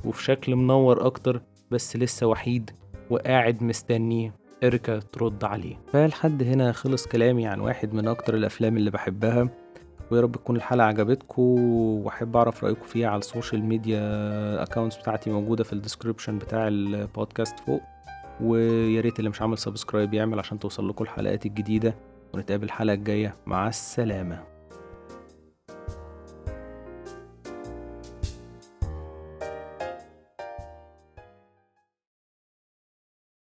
وفي 0.04 0.24
شكل 0.24 0.56
منور 0.56 1.06
أكتر 1.06 1.40
بس 1.70 1.96
لسه 1.96 2.26
وحيد 2.26 2.70
وقاعد 3.10 3.62
مستني 3.62 4.32
إريكا 4.64 4.98
ترد 4.98 5.44
عليه. 5.44 5.76
فلحد 5.92 6.42
هنا 6.42 6.72
خلص 6.72 7.06
كلامي 7.06 7.46
عن 7.46 7.60
واحد 7.60 7.94
من 7.94 8.08
أكتر 8.08 8.34
الأفلام 8.34 8.76
اللي 8.76 8.90
بحبها. 8.90 9.48
ويا 10.14 10.22
رب 10.22 10.33
تكون 10.33 10.57
الحلقة 10.57 10.87
عجبتكم 10.87 11.42
وأحب 11.42 12.37
أعرف 12.37 12.64
رأيكم 12.64 12.83
فيها 12.83 13.09
على 13.09 13.18
ال 13.18 13.25
social 13.25 13.64
media 13.64 14.00
accounts 14.62 14.96
بتاعتي 14.96 15.31
موجودة 15.31 15.64
في 15.64 15.72
ال 15.72 15.78
description 15.78 16.38
بتاع 16.38 16.68
البودكاست 16.68 17.59
فوق. 17.61 17.83
ويا 18.40 19.00
ريت 19.00 19.18
اللي 19.18 19.31
مش 19.31 19.42
عامل 19.42 19.59
subscribe 19.58 20.14
يعمل 20.14 20.38
عشان 20.38 20.59
توصل 20.59 20.88
لكم 20.88 21.05
الحلقات 21.05 21.46
الجديدة. 21.46 21.94
ونتقابل 22.35 22.64
الحلقة 22.64 22.94
الجاية. 22.94 23.35
مع 23.46 23.68
السلامة. 23.68 24.53